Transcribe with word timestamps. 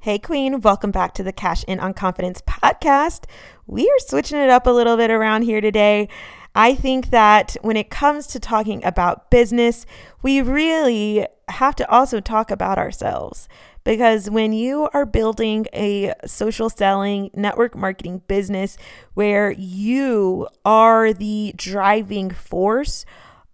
Hey, 0.00 0.20
Queen, 0.20 0.60
welcome 0.60 0.92
back 0.92 1.12
to 1.14 1.24
the 1.24 1.32
Cash 1.32 1.64
In 1.64 1.80
on 1.80 1.92
Confidence 1.92 2.40
podcast. 2.40 3.24
We 3.66 3.82
are 3.90 3.98
switching 3.98 4.38
it 4.38 4.48
up 4.48 4.64
a 4.64 4.70
little 4.70 4.96
bit 4.96 5.10
around 5.10 5.42
here 5.42 5.60
today. 5.60 6.08
I 6.54 6.76
think 6.76 7.10
that 7.10 7.56
when 7.62 7.76
it 7.76 7.90
comes 7.90 8.28
to 8.28 8.38
talking 8.38 8.82
about 8.84 9.28
business, 9.28 9.86
we 10.22 10.40
really 10.40 11.26
have 11.48 11.74
to 11.74 11.90
also 11.90 12.20
talk 12.20 12.52
about 12.52 12.78
ourselves. 12.78 13.48
Because 13.82 14.30
when 14.30 14.52
you 14.52 14.88
are 14.94 15.04
building 15.04 15.66
a 15.72 16.12
social 16.24 16.70
selling 16.70 17.32
network 17.34 17.74
marketing 17.74 18.22
business 18.28 18.78
where 19.14 19.50
you 19.50 20.46
are 20.64 21.12
the 21.12 21.54
driving 21.56 22.30
force 22.30 23.04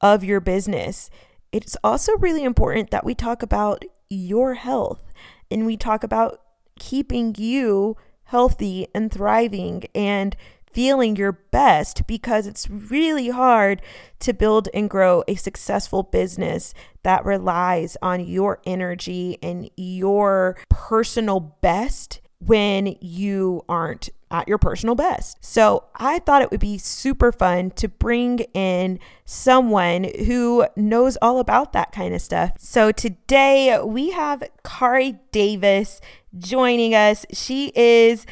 of 0.03 0.23
your 0.23 0.41
business, 0.41 1.09
it's 1.53 1.75
also 1.83 2.13
really 2.19 2.45
important 2.45 2.91
that 2.91 3.07
we 3.07 3.15
talk 3.15 3.43
about 3.43 3.83
your 4.11 4.55
health 4.55 5.04
and 5.51 5.67
we 5.67 5.77
talk 5.77 6.05
about 6.05 6.41
keeping 6.79 7.35
you 7.37 7.97
healthy 8.25 8.89
and 8.95 9.13
thriving 9.13 9.85
and 9.95 10.37
feeling 10.73 11.15
your 11.15 11.33
best 11.33 12.07
because 12.07 12.47
it's 12.47 12.69
really 12.69 13.29
hard 13.29 13.81
to 14.19 14.35
build 14.35 14.69
and 14.75 14.91
grow 14.91 15.23
a 15.29 15.37
successful 15.37 16.03
business 16.03 16.75
that 17.05 17.25
relies 17.25 17.97
on 18.03 18.27
your 18.27 18.61
energy 18.67 19.39
and 19.41 19.71
your 19.77 20.57
personal 20.69 21.39
best 21.39 22.21
when 22.47 22.97
you 23.01 23.65
aren't 23.69 24.09
at 24.31 24.49
your 24.49 24.59
personal 24.59 24.95
best. 24.95 25.45
So 25.45 25.85
I 25.95 26.19
thought 26.19 26.43
it 26.43 26.51
would 26.51 26.61
be 26.61 26.77
super 26.77 27.31
fun 27.31 27.71
to 27.73 27.89
bring 27.89 28.41
in 28.53 28.99
someone 29.25 30.05
who 30.27 30.67
knows 30.77 31.17
all 31.23 31.39
about 31.39 31.73
that 31.73 31.93
kind 31.93 32.15
of 32.15 32.21
stuff. 32.21 32.53
So 32.59 32.91
today 32.91 33.79
we 33.83 34.11
have 34.11 34.43
Kari 34.65 35.19
Davis 35.31 36.01
joining 36.37 36.95
us. 36.95 37.25
She 37.33 37.71
is 37.77 38.27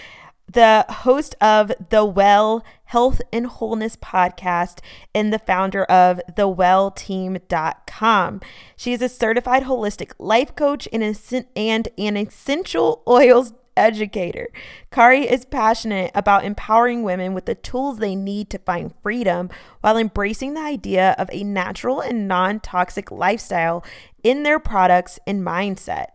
the 0.51 0.85
host 0.89 1.37
of 1.41 1.71
the 1.91 2.05
Well 2.05 2.65
Health 2.85 3.23
and 3.33 3.47
Wholeness 3.47 3.97
podcast 3.97 4.81
and 5.15 5.33
the 5.33 5.39
founder 5.39 5.85
of 5.85 6.21
thewellteam.com. 6.37 8.41
She 8.77 8.93
is 8.93 9.01
a 9.01 9.09
certified 9.09 9.63
holistic 9.63 10.13
life 10.19 10.55
coach 10.55 10.87
and 10.93 11.89
an 11.97 12.17
essential 12.17 13.03
oils 13.09 13.55
educator. 13.77 14.49
Kari 14.91 15.31
is 15.31 15.45
passionate 15.45 16.11
about 16.15 16.45
empowering 16.45 17.03
women 17.03 17.35
with 17.35 17.47
the 17.47 17.55
tools 17.55 17.99
they 17.99 18.15
need 18.15 18.51
to 18.51 18.59
find 18.59 18.95
freedom 19.03 19.51
while 19.81 19.97
embracing 19.97 20.55
the 20.55 20.61
idea 20.61 21.15
of 21.19 21.29
a 21.33 21.45
natural 21.45 22.01
and 22.01 22.29
non 22.29 22.61
toxic 22.61 23.11
lifestyle 23.11 23.85
in 24.23 24.43
their 24.43 24.59
products 24.59 25.19
and 25.27 25.43
mindset. 25.43 26.07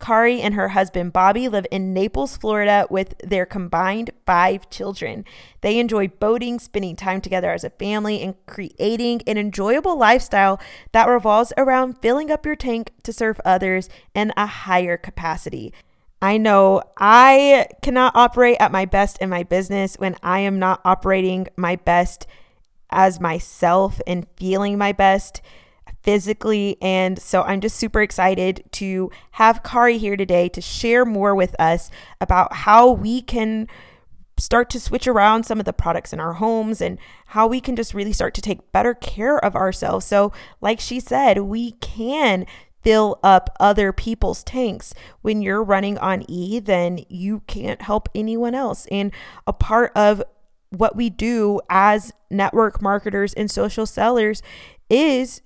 Kari 0.00 0.42
and 0.42 0.54
her 0.54 0.70
husband 0.70 1.12
Bobby 1.14 1.48
live 1.48 1.66
in 1.70 1.94
Naples, 1.94 2.36
Florida, 2.36 2.86
with 2.90 3.14
their 3.24 3.46
combined 3.46 4.10
five 4.26 4.68
children. 4.68 5.24
They 5.62 5.78
enjoy 5.78 6.08
boating, 6.08 6.58
spending 6.58 6.94
time 6.94 7.20
together 7.22 7.50
as 7.50 7.64
a 7.64 7.70
family, 7.70 8.20
and 8.20 8.34
creating 8.46 9.22
an 9.26 9.38
enjoyable 9.38 9.96
lifestyle 9.96 10.60
that 10.92 11.08
revolves 11.08 11.54
around 11.56 12.02
filling 12.02 12.30
up 12.30 12.44
your 12.44 12.56
tank 12.56 12.90
to 13.04 13.12
serve 13.14 13.40
others 13.46 13.88
in 14.14 14.32
a 14.36 14.46
higher 14.46 14.98
capacity. 14.98 15.72
I 16.24 16.38
know 16.38 16.80
I 16.96 17.66
cannot 17.82 18.16
operate 18.16 18.56
at 18.58 18.72
my 18.72 18.86
best 18.86 19.18
in 19.18 19.28
my 19.28 19.42
business 19.42 19.96
when 19.96 20.16
I 20.22 20.40
am 20.40 20.58
not 20.58 20.80
operating 20.82 21.48
my 21.54 21.76
best 21.76 22.26
as 22.88 23.20
myself 23.20 24.00
and 24.06 24.26
feeling 24.38 24.78
my 24.78 24.92
best 24.92 25.42
physically. 26.02 26.78
And 26.80 27.20
so 27.20 27.42
I'm 27.42 27.60
just 27.60 27.76
super 27.76 28.00
excited 28.00 28.64
to 28.72 29.10
have 29.32 29.62
Kari 29.62 29.98
here 29.98 30.16
today 30.16 30.48
to 30.48 30.62
share 30.62 31.04
more 31.04 31.34
with 31.34 31.54
us 31.58 31.90
about 32.22 32.54
how 32.54 32.90
we 32.90 33.20
can 33.20 33.68
start 34.38 34.70
to 34.70 34.80
switch 34.80 35.06
around 35.06 35.44
some 35.44 35.58
of 35.58 35.66
the 35.66 35.74
products 35.74 36.14
in 36.14 36.20
our 36.20 36.32
homes 36.34 36.80
and 36.80 36.98
how 37.26 37.46
we 37.46 37.60
can 37.60 37.76
just 37.76 37.92
really 37.92 38.14
start 38.14 38.32
to 38.32 38.40
take 38.40 38.72
better 38.72 38.94
care 38.94 39.44
of 39.44 39.54
ourselves. 39.54 40.06
So, 40.06 40.32
like 40.62 40.80
she 40.80 41.00
said, 41.00 41.40
we 41.40 41.72
can 41.72 42.46
fill 42.84 43.18
up 43.22 43.56
other 43.58 43.92
people's 43.92 44.44
tanks. 44.44 44.94
When 45.22 45.42
you're 45.42 45.64
running 45.64 45.98
on 45.98 46.30
E, 46.30 46.60
then 46.60 47.00
you 47.08 47.40
can't 47.46 47.82
help 47.82 48.08
anyone 48.14 48.54
else. 48.54 48.86
And 48.90 49.10
a 49.46 49.52
part 49.52 49.90
of 49.96 50.22
what 50.70 50.94
we 50.96 51.10
do 51.10 51.60
as 51.70 52.12
network 52.30 52.82
marketers 52.82 53.32
and 53.34 53.50
social 53.50 53.86
sellers 53.86 54.42
is 54.90 55.40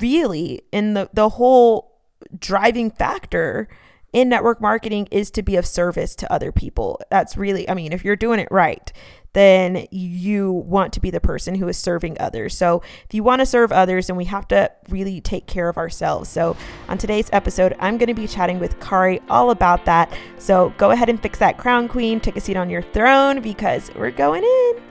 really 0.00 0.62
in 0.72 0.94
the 0.94 1.10
the 1.12 1.30
whole 1.30 2.00
driving 2.38 2.90
factor 2.90 3.68
in 4.12 4.28
network 4.28 4.60
marketing 4.60 5.08
is 5.10 5.30
to 5.32 5.42
be 5.42 5.56
of 5.56 5.66
service 5.66 6.14
to 6.14 6.32
other 6.32 6.52
people. 6.52 7.00
That's 7.10 7.36
really, 7.36 7.68
I 7.68 7.74
mean, 7.74 7.92
if 7.92 8.04
you're 8.04 8.16
doing 8.16 8.38
it 8.38 8.48
right, 8.50 8.92
then 9.34 9.86
you 9.90 10.50
want 10.50 10.92
to 10.94 11.00
be 11.00 11.10
the 11.10 11.20
person 11.20 11.54
who 11.56 11.68
is 11.68 11.76
serving 11.76 12.16
others. 12.18 12.56
So, 12.56 12.82
if 13.04 13.12
you 13.12 13.22
want 13.22 13.40
to 13.40 13.46
serve 13.46 13.70
others, 13.70 14.06
then 14.06 14.16
we 14.16 14.24
have 14.24 14.48
to 14.48 14.70
really 14.88 15.20
take 15.20 15.46
care 15.46 15.68
of 15.68 15.76
ourselves. 15.76 16.30
So, 16.30 16.56
on 16.88 16.98
today's 16.98 17.28
episode, 17.32 17.76
I'm 17.78 17.98
going 17.98 18.08
to 18.08 18.14
be 18.14 18.26
chatting 18.26 18.58
with 18.58 18.80
Kari 18.80 19.20
all 19.28 19.50
about 19.50 19.84
that. 19.84 20.12
So, 20.38 20.72
go 20.78 20.90
ahead 20.90 21.08
and 21.08 21.20
fix 21.20 21.38
that 21.40 21.58
crown, 21.58 21.88
queen. 21.88 22.20
Take 22.20 22.36
a 22.36 22.40
seat 22.40 22.56
on 22.56 22.70
your 22.70 22.82
throne 22.82 23.42
because 23.42 23.90
we're 23.94 24.10
going 24.10 24.42
in. 24.42 24.82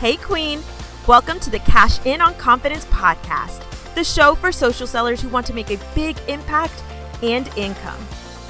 Hey, 0.00 0.16
Queen. 0.16 0.62
Welcome 1.06 1.40
to 1.40 1.50
the 1.50 1.58
Cash 1.58 2.04
In 2.06 2.20
on 2.20 2.34
Confidence 2.36 2.84
podcast, 2.86 3.69
the 3.94 4.04
show 4.04 4.34
for 4.34 4.52
social 4.52 4.86
sellers 4.86 5.20
who 5.20 5.28
want 5.28 5.46
to 5.46 5.54
make 5.54 5.70
a 5.70 5.94
big 5.94 6.16
impact 6.28 6.82
and 7.22 7.48
income. 7.56 7.98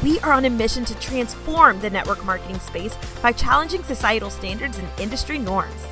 We 0.03 0.19
are 0.21 0.33
on 0.33 0.45
a 0.45 0.51
mission 0.51 0.85
to 0.87 0.99
transform 0.99 1.81
the 1.81 1.91
network 1.91 2.25
marketing 2.25 2.59
space 2.61 2.97
by 3.23 3.33
challenging 3.33 3.83
societal 3.85 4.31
standards 4.31 4.79
and 4.79 4.89
industry 4.99 5.39
norms. 5.39 5.87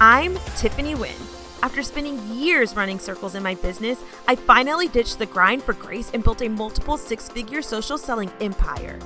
I'm 0.00 0.36
Tiffany 0.56 0.94
Wynn. 0.94 1.14
After 1.62 1.82
spending 1.82 2.18
years 2.34 2.76
running 2.76 2.98
circles 2.98 3.34
in 3.34 3.42
my 3.42 3.54
business, 3.54 4.02
I 4.28 4.36
finally 4.36 4.88
ditched 4.88 5.18
the 5.18 5.26
grind 5.26 5.62
for 5.62 5.72
grace 5.72 6.10
and 6.12 6.22
built 6.22 6.42
a 6.42 6.48
multiple 6.48 6.98
six 6.98 7.28
figure 7.28 7.62
social 7.62 7.96
selling 7.96 8.30
empire. 8.40 8.98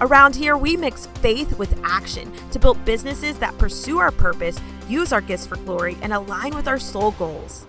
Around 0.00 0.36
here, 0.36 0.56
we 0.56 0.76
mix 0.76 1.06
faith 1.20 1.58
with 1.58 1.78
action 1.84 2.32
to 2.52 2.58
build 2.58 2.82
businesses 2.84 3.38
that 3.40 3.58
pursue 3.58 3.98
our 3.98 4.12
purpose, 4.12 4.60
use 4.88 5.12
our 5.12 5.20
gifts 5.20 5.44
for 5.44 5.56
glory, 5.56 5.98
and 6.02 6.12
align 6.12 6.54
with 6.54 6.68
our 6.68 6.78
soul 6.78 7.10
goals. 7.12 7.66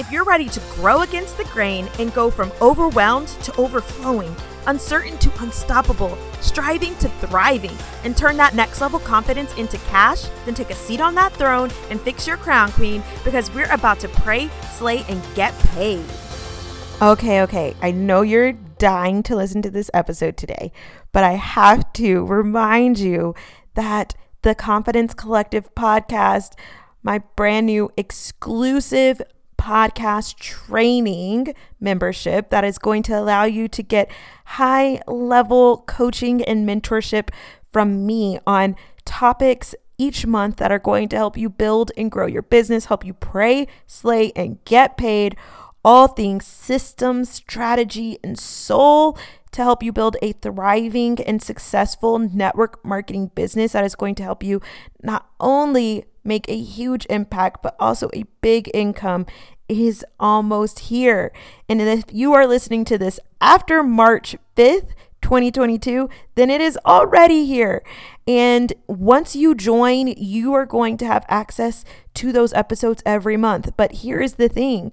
If 0.00 0.10
you're 0.10 0.24
ready 0.24 0.48
to 0.48 0.60
grow 0.76 1.02
against 1.02 1.36
the 1.36 1.44
grain 1.44 1.86
and 1.98 2.14
go 2.14 2.30
from 2.30 2.50
overwhelmed 2.62 3.28
to 3.28 3.54
overflowing, 3.56 4.34
uncertain 4.66 5.18
to 5.18 5.42
unstoppable, 5.42 6.16
striving 6.40 6.96
to 6.96 7.08
thriving, 7.20 7.76
and 8.02 8.16
turn 8.16 8.38
that 8.38 8.54
next 8.54 8.80
level 8.80 8.98
confidence 8.98 9.52
into 9.58 9.76
cash, 9.90 10.22
then 10.46 10.54
take 10.54 10.70
a 10.70 10.74
seat 10.74 11.02
on 11.02 11.14
that 11.16 11.34
throne 11.34 11.70
and 11.90 12.00
fix 12.00 12.26
your 12.26 12.38
crown, 12.38 12.72
Queen, 12.72 13.02
because 13.24 13.52
we're 13.52 13.70
about 13.70 14.00
to 14.00 14.08
pray, 14.08 14.48
slay, 14.72 15.04
and 15.10 15.22
get 15.34 15.52
paid. 15.74 16.06
Okay, 17.02 17.42
okay. 17.42 17.76
I 17.82 17.90
know 17.90 18.22
you're 18.22 18.52
dying 18.52 19.22
to 19.24 19.36
listen 19.36 19.60
to 19.60 19.70
this 19.70 19.90
episode 19.92 20.38
today, 20.38 20.72
but 21.12 21.24
I 21.24 21.32
have 21.32 21.92
to 21.94 22.24
remind 22.24 22.98
you 22.98 23.34
that 23.74 24.14
the 24.40 24.54
Confidence 24.54 25.12
Collective 25.12 25.74
podcast, 25.74 26.54
my 27.02 27.18
brand 27.36 27.66
new 27.66 27.90
exclusive 27.98 29.20
podcast 29.60 30.36
training 30.38 31.54
membership 31.78 32.48
that 32.48 32.64
is 32.64 32.78
going 32.78 33.02
to 33.02 33.12
allow 33.12 33.44
you 33.44 33.68
to 33.68 33.82
get 33.82 34.10
high 34.46 35.02
level 35.06 35.84
coaching 35.86 36.42
and 36.42 36.66
mentorship 36.66 37.28
from 37.70 38.06
me 38.06 38.38
on 38.46 38.74
topics 39.04 39.74
each 39.98 40.26
month 40.26 40.56
that 40.56 40.72
are 40.72 40.78
going 40.78 41.08
to 41.10 41.16
help 41.16 41.36
you 41.36 41.50
build 41.50 41.92
and 41.94 42.10
grow 42.10 42.26
your 42.26 42.42
business, 42.42 42.86
help 42.86 43.04
you 43.04 43.12
pray, 43.12 43.68
slay, 43.86 44.32
and 44.34 44.64
get 44.64 44.96
paid. 44.96 45.36
All 45.84 46.08
things 46.08 46.46
systems, 46.46 47.30
strategy, 47.30 48.18
and 48.24 48.38
soul 48.38 49.18
to 49.52 49.62
help 49.62 49.82
you 49.82 49.92
build 49.92 50.16
a 50.22 50.32
thriving 50.32 51.20
and 51.22 51.42
successful 51.42 52.18
network 52.18 52.84
marketing 52.84 53.30
business 53.34 53.72
that 53.72 53.84
is 53.84 53.94
going 53.94 54.14
to 54.16 54.22
help 54.22 54.42
you 54.42 54.60
not 55.02 55.28
only 55.38 56.04
make 56.24 56.48
a 56.48 56.58
huge 56.58 57.06
impact, 57.10 57.62
but 57.62 57.76
also 57.78 58.10
a 58.12 58.24
big 58.40 58.70
income 58.74 59.26
is 59.68 60.04
almost 60.18 60.80
here. 60.80 61.32
And 61.68 61.80
if 61.80 62.04
you 62.10 62.32
are 62.32 62.46
listening 62.46 62.84
to 62.86 62.98
this 62.98 63.20
after 63.40 63.82
March 63.82 64.36
5th, 64.56 64.88
2022, 65.22 66.08
then 66.34 66.50
it 66.50 66.60
is 66.60 66.78
already 66.86 67.44
here. 67.44 67.82
And 68.26 68.72
once 68.86 69.36
you 69.36 69.54
join, 69.54 70.08
you 70.08 70.54
are 70.54 70.66
going 70.66 70.96
to 70.98 71.06
have 71.06 71.24
access 71.28 71.84
to 72.14 72.32
those 72.32 72.52
episodes 72.52 73.02
every 73.06 73.36
month. 73.36 73.72
But 73.76 73.92
here 73.92 74.20
is 74.20 74.34
the 74.34 74.48
thing 74.48 74.92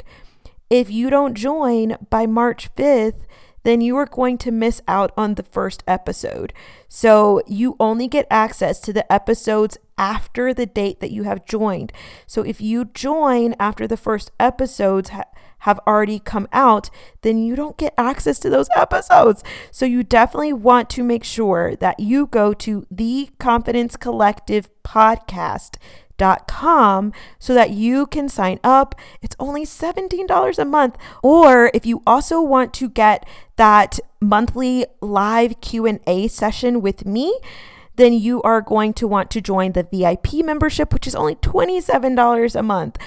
if 0.70 0.92
you 0.92 1.10
don't 1.10 1.34
join 1.34 1.96
by 2.10 2.26
March 2.26 2.74
5th, 2.76 3.26
then 3.68 3.81
you 3.81 3.98
are 3.98 4.06
going 4.06 4.38
to 4.38 4.50
miss 4.50 4.81
out 4.88 5.12
on 5.18 5.34
the 5.34 5.44
first 5.44 5.84
episode. 5.86 6.54
So 6.88 7.42
you 7.46 7.75
only 7.81 8.08
get 8.08 8.25
access 8.31 8.80
to 8.80 8.94
the 8.94 9.12
episodes 9.12 9.78
after 9.98 10.54
the 10.54 10.66
date 10.66 11.02
that 11.02 11.12
you 11.12 11.24
have 11.24 11.46
joined. 11.46 11.92
So 12.25 12.44
if 12.44 12.62
you 12.62 12.86
join 12.86 13.56
after 13.60 13.86
the 13.86 13.98
first 13.98 14.31
episodes 14.40 15.10
ha- 15.10 15.25
have 15.60 15.81
already 15.86 16.19
come 16.19 16.48
out, 16.54 16.90
then 17.24 17.40
you 17.44 17.58
don't 17.58 17.75
get 17.75 17.94
access 17.98 18.40
to 18.40 18.50
those 18.50 18.69
episodes. 18.74 19.44
So 19.69 19.86
you 19.86 20.02
definitely 20.02 20.54
want 20.54 20.90
to 20.92 21.04
make 21.04 21.25
sure 21.25 21.75
that 21.75 22.00
you 22.00 22.28
go 22.28 22.54
to 22.54 22.88
the 22.90 23.31
Confidence 23.38 23.98
Collective 23.98 24.69
podcast 24.81 25.75
so 26.19 27.54
that 27.54 27.72
you 27.72 28.08
can 28.08 28.30
sign 28.30 28.60
up. 28.64 28.96
It's 29.22 29.36
only 29.40 29.66
$17 29.66 30.60
a 30.60 30.66
month. 30.66 30.98
Or 31.24 31.72
if 31.74 31.86
you 31.86 32.02
also 32.06 32.42
want 32.42 32.74
to 32.75 32.90
get 32.90 33.28
that 33.56 34.00
monthly 34.22 34.86
live 35.02 35.62
Q&A 35.62 36.28
session 36.28 36.81
with 36.81 37.06
me, 37.06 37.40
then 37.96 38.14
you 38.14 38.42
are 38.44 38.62
going 38.62 38.94
to 38.94 39.08
want 39.08 39.30
to 39.31 39.42
join 39.42 39.74
the 39.74 39.84
VIP 39.84 40.46
membership, 40.46 40.94
which 40.94 41.08
is 41.08 41.16
only 41.16 41.36
$27 41.36 42.56
a 42.56 42.64
month. 42.64 42.98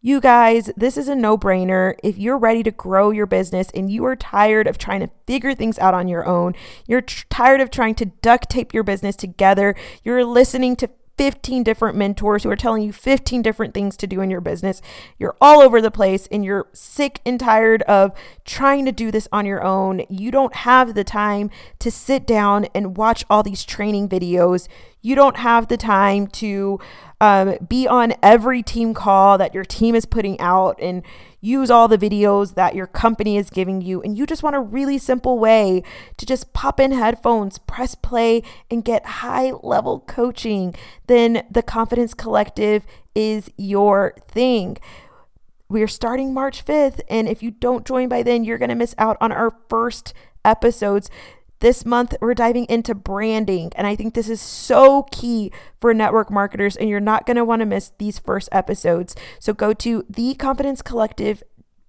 You 0.00 0.20
guys, 0.20 0.70
this 0.76 0.96
is 0.96 1.08
a 1.08 1.16
no 1.16 1.36
brainer. 1.36 1.96
If 2.04 2.16
you're 2.16 2.38
ready 2.38 2.62
to 2.62 2.70
grow 2.70 3.10
your 3.10 3.26
business 3.26 3.70
and 3.74 3.90
you 3.90 4.04
are 4.04 4.14
tired 4.14 4.68
of 4.68 4.78
trying 4.78 5.00
to 5.00 5.10
figure 5.26 5.52
things 5.52 5.80
out 5.80 5.94
on 5.94 6.06
your 6.06 6.24
own, 6.24 6.54
you're 6.86 7.00
tr- 7.00 7.24
tired 7.28 7.60
of 7.60 7.70
trying 7.70 7.96
to 7.96 8.06
duct 8.06 8.48
tape 8.48 8.72
your 8.72 8.84
business 8.84 9.16
together, 9.16 9.74
you're 10.04 10.24
listening 10.24 10.76
to 10.76 10.88
15 11.16 11.62
different 11.62 11.96
mentors 11.96 12.42
who 12.42 12.50
are 12.50 12.56
telling 12.56 12.82
you 12.82 12.92
15 12.92 13.42
different 13.42 13.74
things 13.74 13.96
to 13.96 14.06
do 14.06 14.20
in 14.20 14.30
your 14.30 14.40
business. 14.40 14.82
You're 15.18 15.36
all 15.40 15.60
over 15.60 15.80
the 15.80 15.90
place 15.90 16.28
and 16.30 16.44
you're 16.44 16.68
sick 16.72 17.20
and 17.24 17.40
tired 17.40 17.82
of 17.82 18.12
trying 18.44 18.84
to 18.84 18.92
do 18.92 19.10
this 19.10 19.28
on 19.32 19.46
your 19.46 19.62
own. 19.64 20.02
You 20.08 20.30
don't 20.30 20.54
have 20.54 20.94
the 20.94 21.04
time 21.04 21.50
to 21.78 21.90
sit 21.90 22.26
down 22.26 22.66
and 22.74 22.96
watch 22.96 23.24
all 23.30 23.42
these 23.42 23.64
training 23.64 24.08
videos. 24.08 24.68
You 25.06 25.14
don't 25.14 25.36
have 25.36 25.68
the 25.68 25.76
time 25.76 26.26
to 26.42 26.80
um, 27.20 27.58
be 27.68 27.86
on 27.86 28.14
every 28.24 28.60
team 28.60 28.92
call 28.92 29.38
that 29.38 29.54
your 29.54 29.64
team 29.64 29.94
is 29.94 30.04
putting 30.04 30.40
out 30.40 30.80
and 30.82 31.04
use 31.40 31.70
all 31.70 31.86
the 31.86 31.96
videos 31.96 32.56
that 32.56 32.74
your 32.74 32.88
company 32.88 33.36
is 33.36 33.48
giving 33.48 33.80
you. 33.80 34.02
And 34.02 34.18
you 34.18 34.26
just 34.26 34.42
want 34.42 34.56
a 34.56 34.60
really 34.60 34.98
simple 34.98 35.38
way 35.38 35.84
to 36.16 36.26
just 36.26 36.52
pop 36.52 36.80
in 36.80 36.90
headphones, 36.90 37.56
press 37.56 37.94
play, 37.94 38.42
and 38.68 38.84
get 38.84 39.06
high 39.06 39.52
level 39.62 40.00
coaching. 40.00 40.74
Then 41.06 41.46
the 41.48 41.62
Confidence 41.62 42.12
Collective 42.12 42.84
is 43.14 43.48
your 43.56 44.12
thing. 44.26 44.76
We're 45.68 45.86
starting 45.86 46.34
March 46.34 46.64
5th, 46.64 46.98
and 47.08 47.28
if 47.28 47.44
you 47.44 47.52
don't 47.52 47.86
join 47.86 48.08
by 48.08 48.24
then, 48.24 48.42
you're 48.42 48.58
going 48.58 48.70
to 48.70 48.74
miss 48.74 48.96
out 48.98 49.16
on 49.20 49.30
our 49.30 49.54
first 49.68 50.14
episodes. 50.44 51.10
This 51.60 51.86
month, 51.86 52.14
we're 52.20 52.34
diving 52.34 52.66
into 52.66 52.94
branding, 52.94 53.72
and 53.76 53.86
I 53.86 53.96
think 53.96 54.14
this 54.14 54.28
is 54.28 54.40
so 54.40 55.04
key 55.04 55.50
for 55.80 55.94
network 55.94 56.30
marketers, 56.30 56.76
and 56.76 56.88
you're 56.88 57.00
not 57.00 57.24
going 57.24 57.36
to 57.36 57.44
want 57.44 57.60
to 57.60 57.66
miss 57.66 57.92
these 57.98 58.18
first 58.18 58.48
episodes. 58.52 59.16
So 59.40 59.54
go 59.54 59.72
to 59.74 60.04
the 60.08 60.34
Confidence 60.34 60.82
Collective 60.82 61.42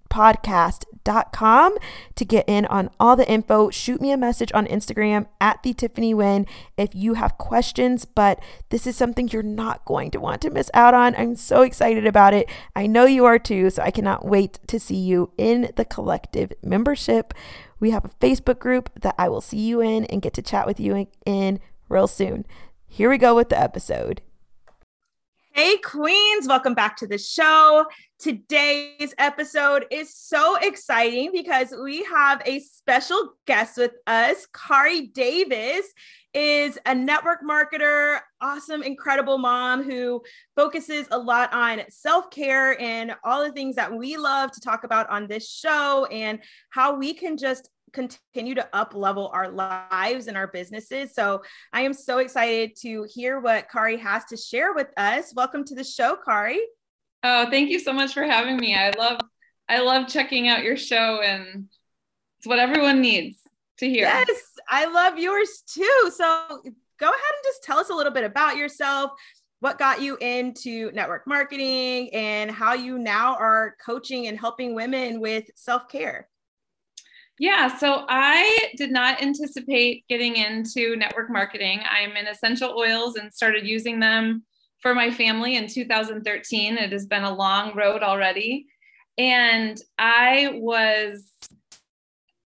podcast.com 0.08 1.76
to 2.14 2.24
get 2.24 2.48
in 2.48 2.66
on 2.66 2.90
all 2.98 3.16
the 3.16 3.28
info. 3.28 3.70
Shoot 3.70 4.00
me 4.00 4.10
a 4.10 4.16
message 4.16 4.50
on 4.54 4.66
Instagram 4.66 5.26
at 5.40 5.62
the 5.62 5.74
Tiffany 5.74 6.14
Wynn 6.14 6.46
if 6.76 6.94
you 6.94 7.14
have 7.14 7.38
questions, 7.38 8.04
but 8.04 8.40
this 8.70 8.86
is 8.86 8.96
something 8.96 9.28
you're 9.28 9.42
not 9.42 9.84
going 9.84 10.10
to 10.12 10.20
want 10.20 10.40
to 10.42 10.50
miss 10.50 10.70
out 10.74 10.94
on. 10.94 11.14
I'm 11.16 11.36
so 11.36 11.62
excited 11.62 12.06
about 12.06 12.34
it. 12.34 12.48
I 12.74 12.86
know 12.86 13.04
you 13.04 13.24
are 13.26 13.38
too, 13.38 13.70
so 13.70 13.82
I 13.82 13.90
cannot 13.90 14.24
wait 14.24 14.58
to 14.68 14.80
see 14.80 14.96
you 14.96 15.30
in 15.36 15.72
the 15.76 15.84
collective 15.84 16.52
membership. 16.62 17.34
We 17.80 17.90
have 17.90 18.04
a 18.04 18.10
Facebook 18.20 18.58
group 18.58 18.90
that 19.00 19.14
I 19.18 19.28
will 19.28 19.40
see 19.40 19.58
you 19.58 19.80
in 19.80 20.04
and 20.06 20.22
get 20.22 20.34
to 20.34 20.42
chat 20.42 20.66
with 20.66 20.80
you 20.80 21.06
in 21.24 21.60
real 21.88 22.08
soon. 22.08 22.44
Here 22.86 23.10
we 23.10 23.18
go 23.18 23.34
with 23.34 23.50
the 23.50 23.60
episode. 23.60 24.22
Hey, 25.58 25.76
Queens, 25.78 26.46
welcome 26.46 26.74
back 26.74 26.96
to 26.98 27.08
the 27.08 27.18
show. 27.18 27.84
Today's 28.20 29.12
episode 29.18 29.86
is 29.90 30.14
so 30.14 30.54
exciting 30.54 31.32
because 31.32 31.74
we 31.82 32.04
have 32.04 32.40
a 32.46 32.60
special 32.60 33.32
guest 33.44 33.76
with 33.76 33.90
us. 34.06 34.46
Kari 34.54 35.08
Davis 35.08 35.84
is 36.32 36.78
a 36.86 36.94
network 36.94 37.40
marketer, 37.42 38.20
awesome, 38.40 38.84
incredible 38.84 39.36
mom 39.36 39.82
who 39.82 40.22
focuses 40.54 41.08
a 41.10 41.18
lot 41.18 41.52
on 41.52 41.80
self 41.88 42.30
care 42.30 42.80
and 42.80 43.16
all 43.24 43.42
the 43.42 43.50
things 43.50 43.74
that 43.74 43.92
we 43.92 44.16
love 44.16 44.52
to 44.52 44.60
talk 44.60 44.84
about 44.84 45.10
on 45.10 45.26
this 45.26 45.50
show 45.50 46.04
and 46.12 46.38
how 46.70 46.96
we 46.96 47.12
can 47.12 47.36
just 47.36 47.68
continue 47.92 48.54
to 48.54 48.68
up 48.72 48.94
level 48.94 49.30
our 49.32 49.48
lives 49.48 50.26
and 50.26 50.36
our 50.36 50.46
businesses. 50.46 51.14
So 51.14 51.42
I 51.72 51.82
am 51.82 51.92
so 51.92 52.18
excited 52.18 52.76
to 52.82 53.06
hear 53.08 53.40
what 53.40 53.70
Kari 53.70 53.96
has 53.98 54.24
to 54.26 54.36
share 54.36 54.74
with 54.74 54.88
us. 54.96 55.32
Welcome 55.34 55.64
to 55.64 55.74
the 55.74 55.84
show, 55.84 56.16
Kari. 56.16 56.60
Oh, 57.24 57.50
thank 57.50 57.70
you 57.70 57.78
so 57.78 57.92
much 57.92 58.14
for 58.14 58.22
having 58.22 58.56
me. 58.56 58.74
I 58.74 58.90
love 58.90 59.20
I 59.68 59.80
love 59.80 60.08
checking 60.08 60.48
out 60.48 60.62
your 60.62 60.76
show 60.76 61.20
and 61.22 61.68
it's 62.38 62.46
what 62.46 62.58
everyone 62.58 63.00
needs 63.00 63.38
to 63.78 63.88
hear. 63.88 64.04
Yes, 64.04 64.42
I 64.68 64.86
love 64.86 65.18
yours 65.18 65.62
too. 65.66 66.10
So 66.14 66.62
go 66.98 67.06
ahead 67.06 67.14
and 67.14 67.44
just 67.44 67.62
tell 67.64 67.78
us 67.78 67.90
a 67.90 67.94
little 67.94 68.12
bit 68.12 68.24
about 68.24 68.56
yourself, 68.56 69.10
what 69.60 69.78
got 69.78 70.00
you 70.00 70.16
into 70.20 70.90
network 70.92 71.26
marketing 71.26 72.10
and 72.14 72.50
how 72.50 72.74
you 72.74 72.98
now 72.98 73.36
are 73.36 73.74
coaching 73.84 74.26
and 74.28 74.38
helping 74.38 74.74
women 74.74 75.20
with 75.20 75.44
self-care. 75.54 76.28
Yeah, 77.38 77.68
so 77.76 78.04
I 78.08 78.70
did 78.76 78.90
not 78.90 79.22
anticipate 79.22 80.04
getting 80.08 80.36
into 80.36 80.96
network 80.96 81.30
marketing. 81.30 81.80
I'm 81.88 82.16
in 82.16 82.26
essential 82.26 82.74
oils 82.76 83.16
and 83.16 83.32
started 83.32 83.66
using 83.66 84.00
them 84.00 84.44
for 84.80 84.94
my 84.94 85.10
family 85.10 85.56
in 85.56 85.68
2013. 85.68 86.78
It 86.78 86.92
has 86.92 87.06
been 87.06 87.24
a 87.24 87.34
long 87.34 87.76
road 87.76 88.02
already. 88.02 88.66
And 89.16 89.80
I 89.98 90.50
was 90.54 91.32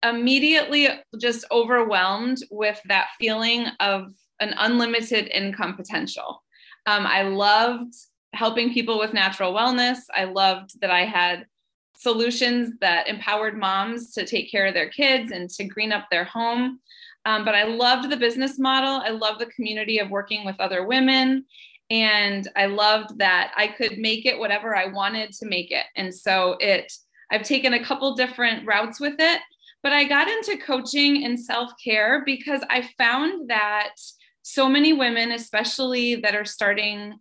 immediately 0.04 0.90
just 1.20 1.46
overwhelmed 1.52 2.40
with 2.52 2.80
that 2.86 3.08
feeling 3.20 3.68
of 3.80 4.12
an 4.40 4.54
unlimited 4.58 5.28
income 5.28 5.76
potential. 5.76 6.44
Um, 6.86 7.08
I 7.08 7.24
loved 7.24 7.94
helping 8.34 8.74
people 8.74 9.00
with 9.00 9.14
natural 9.14 9.54
wellness. 9.54 10.00
I 10.14 10.26
loved 10.26 10.80
that 10.82 10.92
I 10.92 11.06
had 11.06 11.46
solutions 11.98 12.76
that 12.82 13.08
empowered 13.08 13.58
moms 13.58 14.12
to 14.14 14.26
take 14.26 14.52
care 14.52 14.66
of 14.66 14.74
their 14.74 14.90
kids 14.90 15.32
and 15.32 15.50
to 15.52 15.64
green 15.64 15.92
up 15.92 16.08
their 16.10 16.26
home. 16.26 16.80
Um, 17.26 17.44
but 17.44 17.56
I 17.56 17.64
loved 17.64 18.10
the 18.10 18.18
business 18.18 18.60
model. 18.60 19.02
I 19.04 19.10
love 19.10 19.40
the 19.40 19.48
community 19.48 20.00
of 20.00 20.10
working 20.10 20.46
with 20.46 20.60
other 20.60 20.86
women. 20.86 21.46
And 21.90 22.48
I 22.56 22.66
loved 22.68 23.20
that 23.20 23.52
I 23.56 23.68
could 23.68 23.98
make 23.98 24.26
it 24.26 24.38
whatever 24.38 24.76
I 24.76 24.88
wanted 24.88 25.32
to 25.34 25.46
make 25.46 25.72
it. 25.72 25.86
And 25.96 26.14
so 26.14 26.58
it, 26.60 26.92
I've 27.32 27.44
taken 27.44 27.74
a 27.74 27.84
couple 27.84 28.16
different 28.16 28.66
routes 28.66 29.00
with 29.00 29.16
it, 29.20 29.42
but 29.84 29.94
I 29.94 30.06
got 30.06 30.28
into 30.28 30.58
coaching 30.58 31.26
and 31.26 31.40
self 31.40 31.72
care 31.84 32.24
because 32.26 32.62
I 32.70 32.90
found 32.98 33.50
that 33.50 33.94
so 34.42 34.68
many 34.70 34.94
women, 34.94 35.32
especially 35.32 36.16
that 36.16 36.36
are 36.36 36.46
starting 36.46 37.16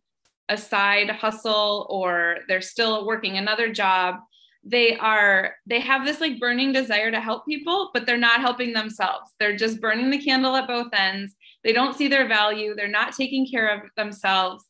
a 0.49 0.57
side 0.57 1.11
hustle 1.11 1.87
or 1.89 2.39
they're 2.49 2.61
still 2.61 3.07
working 3.07 3.37
another 3.39 3.73
job, 3.73 4.17
they 4.65 4.97
are 4.97 5.55
they 5.67 5.81
have 5.81 6.05
this 6.05 6.21
like 6.21 6.41
burning 6.41 6.73
desire 6.73 7.11
to 7.11 7.21
help 7.21 7.45
people 7.45 7.91
but 7.93 8.07
they're 8.07 8.17
not 8.17 8.41
helping 8.41 8.73
themselves. 8.73 9.33
They're 9.39 9.57
just 9.57 9.81
burning 9.81 10.11
the 10.11 10.23
candle 10.23 10.57
at 10.57 10.67
both 10.67 10.89
ends. 10.93 11.35
They 11.63 11.73
don't 11.73 11.97
see 11.97 12.09
their 12.09 12.27
value. 12.27 12.75
They're 12.75 12.89
not 12.89 13.15
taking 13.15 13.47
care 13.47 13.69
of 13.69 13.83
themselves. 13.97 14.65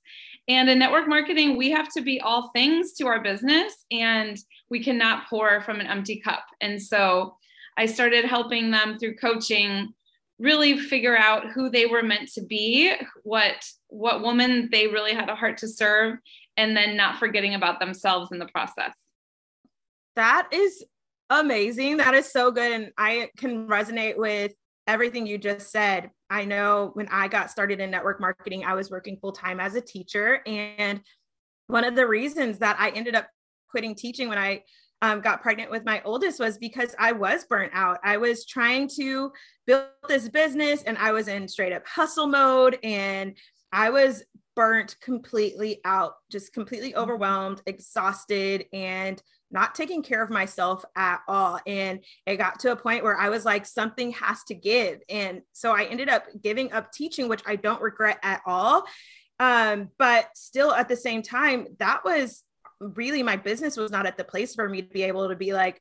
And 0.49 0.69
in 0.69 0.79
network 0.79 1.09
marketing 1.09 1.57
we 1.57 1.71
have 1.71 1.93
to 1.93 2.03
be 2.03 2.21
all 2.21 2.51
things 2.51 2.93
to 2.95 3.07
our 3.07 3.23
business 3.23 3.85
and 3.91 4.37
we 4.69 4.83
cannot 4.83 5.29
pour 5.29 5.61
from 5.61 5.81
an 5.81 5.87
empty 5.87 6.21
cup. 6.21 6.45
And 6.61 6.83
so 6.83 7.37
i 7.77 7.87
started 7.87 8.25
helping 8.25 8.71
them 8.71 8.99
through 8.99 9.17
coaching 9.17 9.93
really 10.39 10.77
figure 10.77 11.17
out 11.17 11.51
who 11.53 11.71
they 11.71 11.87
were 11.87 12.03
meant 12.03 12.29
to 12.33 12.43
be 12.43 12.93
what 13.23 13.65
what 13.89 14.23
woman 14.23 14.69
they 14.73 14.89
really 14.89 15.15
had 15.15 15.29
a 15.29 15.35
heart 15.35 15.59
to 15.59 15.69
serve 15.69 16.19
and 16.57 16.77
then 16.77 16.97
not 16.97 17.19
forgetting 17.19 17.55
about 17.55 17.79
themselves 17.79 18.33
in 18.33 18.39
the 18.39 18.47
process 18.47 18.93
that 20.16 20.49
is 20.52 20.85
amazing. 21.30 21.99
That 21.99 22.14
is 22.14 22.30
so 22.30 22.50
good. 22.50 22.73
And 22.73 22.92
I 22.99 23.30
can 23.37 23.66
resonate 23.66 24.16
with 24.16 24.52
everything 24.87 25.26
you 25.26 25.38
just 25.38 25.71
said. 25.71 26.11
I 26.30 26.44
know 26.44 26.90
when 26.94 27.09
I 27.09 27.28
got 27.28 27.50
started 27.50 27.80
in 27.80 27.90
network 27.90 28.21
marketing, 28.21 28.64
I 28.64 28.75
was 28.75 28.90
working 28.90 29.18
full 29.21 29.33
time 29.33 29.61
as 29.61 29.75
a 29.75 29.80
teacher. 29.80 30.40
And 30.47 31.00
one 31.66 31.85
of 31.85 31.94
the 31.94 32.06
reasons 32.06 32.59
that 32.59 32.76
I 32.78 32.90
ended 32.90 33.14
up 33.14 33.28
quitting 33.71 33.94
teaching 33.94 34.28
when 34.28 34.38
I 34.38 34.62
um, 35.02 35.21
got 35.21 35.42
pregnant 35.42 35.71
with 35.71 35.85
my 35.85 36.00
oldest 36.04 36.40
was 36.40 36.59
because 36.59 36.94
I 36.99 37.12
was 37.12 37.44
burnt 37.44 37.73
out. 37.75 37.99
I 38.04 38.16
was 38.16 38.47
trying 38.47 38.88
to 38.97 39.33
build 39.66 39.87
this 40.09 40.28
business 40.28 40.83
and 40.83 40.97
I 40.99 41.12
was 41.12 41.28
in 41.28 41.49
straight 41.49 41.73
up 41.73 41.87
hustle 41.87 42.26
mode 42.26 42.78
and 42.83 43.37
I 43.73 43.90
was 43.90 44.23
burnt 44.54 44.97
completely 45.00 45.80
out, 45.85 46.14
just 46.30 46.52
completely 46.52 46.92
Mm-hmm. 46.92 47.00
overwhelmed, 47.00 47.62
exhausted, 47.66 48.66
and 48.73 49.21
not 49.55 49.75
taking 49.75 50.03
care 50.03 50.23
of 50.23 50.29
myself 50.29 50.85
at 50.97 51.21
all. 51.29 51.61
And 51.65 52.01
it 52.27 52.37
got 52.37 52.59
to 52.61 52.73
a 52.73 52.77
point 52.77 53.05
where 53.05 53.17
I 53.17 53.29
was 53.31 53.45
like, 53.45 53.65
something 53.65 54.11
has 54.13 54.43
to 54.49 54.55
give. 54.55 55.01
And 55.09 55.43
so 55.53 55.73
I 55.75 55.85
ended 55.85 56.09
up 56.09 56.25
giving 56.43 56.73
up 56.73 56.93
teaching, 56.93 57.29
which 57.29 57.43
I 57.47 57.55
don't 57.57 57.81
regret 57.81 58.19
at 58.23 58.43
all. 58.45 58.85
Um, 59.39 59.91
but 59.97 60.27
still 60.35 60.73
at 60.73 60.89
the 60.89 60.97
same 60.97 61.23
time, 61.23 61.69
that 61.79 62.05
was 62.05 62.43
really 62.81 63.23
my 63.23 63.37
business 63.37 63.77
was 63.77 63.93
not 63.93 64.07
at 64.07 64.19
the 64.19 64.25
place 64.25 64.55
for 64.57 64.69
me 64.69 64.83
to 64.83 64.89
be 64.89 65.05
able 65.05 65.29
to 65.29 65.37
be 65.37 65.55
like, 65.55 65.81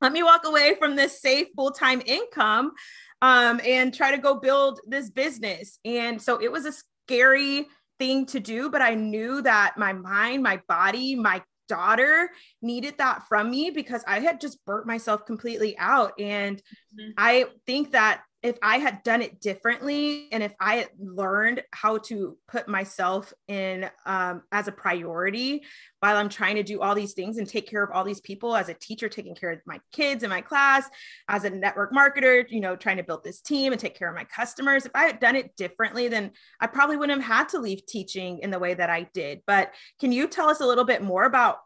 let 0.00 0.12
me 0.12 0.22
walk 0.22 0.46
away 0.46 0.74
from 0.78 0.96
this 0.96 1.20
safe 1.20 1.48
full-time 1.54 2.02
income 2.04 2.72
um, 3.20 3.60
and 3.64 3.94
try 3.94 4.10
to 4.10 4.18
go 4.18 4.34
build 4.34 4.80
this 4.86 5.10
business. 5.10 5.78
And 5.84 6.20
so 6.20 6.42
it 6.42 6.50
was 6.50 6.64
a 6.64 6.72
scary 7.04 7.66
thing 7.98 8.26
to 8.26 8.40
do, 8.40 8.70
but 8.70 8.82
I 8.82 8.94
knew 8.94 9.42
that 9.42 9.74
my 9.76 9.92
mind, 9.92 10.42
my 10.42 10.60
body, 10.66 11.14
my 11.14 11.42
daughter 11.68 12.30
needed 12.60 12.98
that 12.98 13.26
from 13.28 13.50
me 13.50 13.70
because 13.70 14.04
I 14.06 14.20
had 14.20 14.40
just 14.40 14.64
burnt 14.64 14.86
myself 14.86 15.26
completely 15.26 15.76
out. 15.78 16.12
And 16.20 16.62
Mhm. 16.94 17.14
I 17.16 17.46
think 17.66 17.92
that 17.92 18.22
if 18.42 18.58
I 18.60 18.78
had 18.78 19.04
done 19.04 19.22
it 19.22 19.40
differently 19.40 20.28
and 20.32 20.42
if 20.42 20.52
I 20.58 20.76
had 20.76 20.88
learned 20.98 21.62
how 21.70 21.98
to 21.98 22.36
put 22.48 22.66
myself 22.66 23.32
in 23.46 23.88
um, 24.04 24.42
as 24.50 24.66
a 24.66 24.72
priority 24.72 25.62
while 26.00 26.16
I'm 26.16 26.28
trying 26.28 26.56
to 26.56 26.64
do 26.64 26.80
all 26.80 26.96
these 26.96 27.12
things 27.12 27.38
and 27.38 27.48
take 27.48 27.68
care 27.68 27.84
of 27.84 27.90
all 27.92 28.02
these 28.02 28.20
people 28.20 28.56
as 28.56 28.68
a 28.68 28.74
teacher, 28.74 29.08
taking 29.08 29.36
care 29.36 29.50
of 29.52 29.60
my 29.64 29.80
kids 29.92 30.24
in 30.24 30.30
my 30.30 30.40
class, 30.40 30.88
as 31.28 31.44
a 31.44 31.50
network 31.50 31.92
marketer, 31.92 32.44
you 32.50 32.60
know, 32.60 32.74
trying 32.74 32.96
to 32.96 33.04
build 33.04 33.22
this 33.22 33.40
team 33.40 33.72
and 33.72 33.80
take 33.80 33.96
care 33.96 34.08
of 34.08 34.16
my 34.16 34.24
customers. 34.24 34.86
If 34.86 34.92
I 34.94 35.04
had 35.04 35.20
done 35.20 35.36
it 35.36 35.54
differently, 35.56 36.08
then 36.08 36.32
I 36.60 36.66
probably 36.66 36.96
wouldn't 36.96 37.22
have 37.22 37.38
had 37.38 37.48
to 37.50 37.60
leave 37.60 37.86
teaching 37.86 38.40
in 38.40 38.50
the 38.50 38.58
way 38.58 38.74
that 38.74 38.90
I 38.90 39.08
did. 39.14 39.42
But 39.46 39.72
can 40.00 40.10
you 40.10 40.26
tell 40.26 40.48
us 40.48 40.60
a 40.60 40.66
little 40.66 40.84
bit 40.84 41.02
more 41.02 41.24
about 41.24 41.58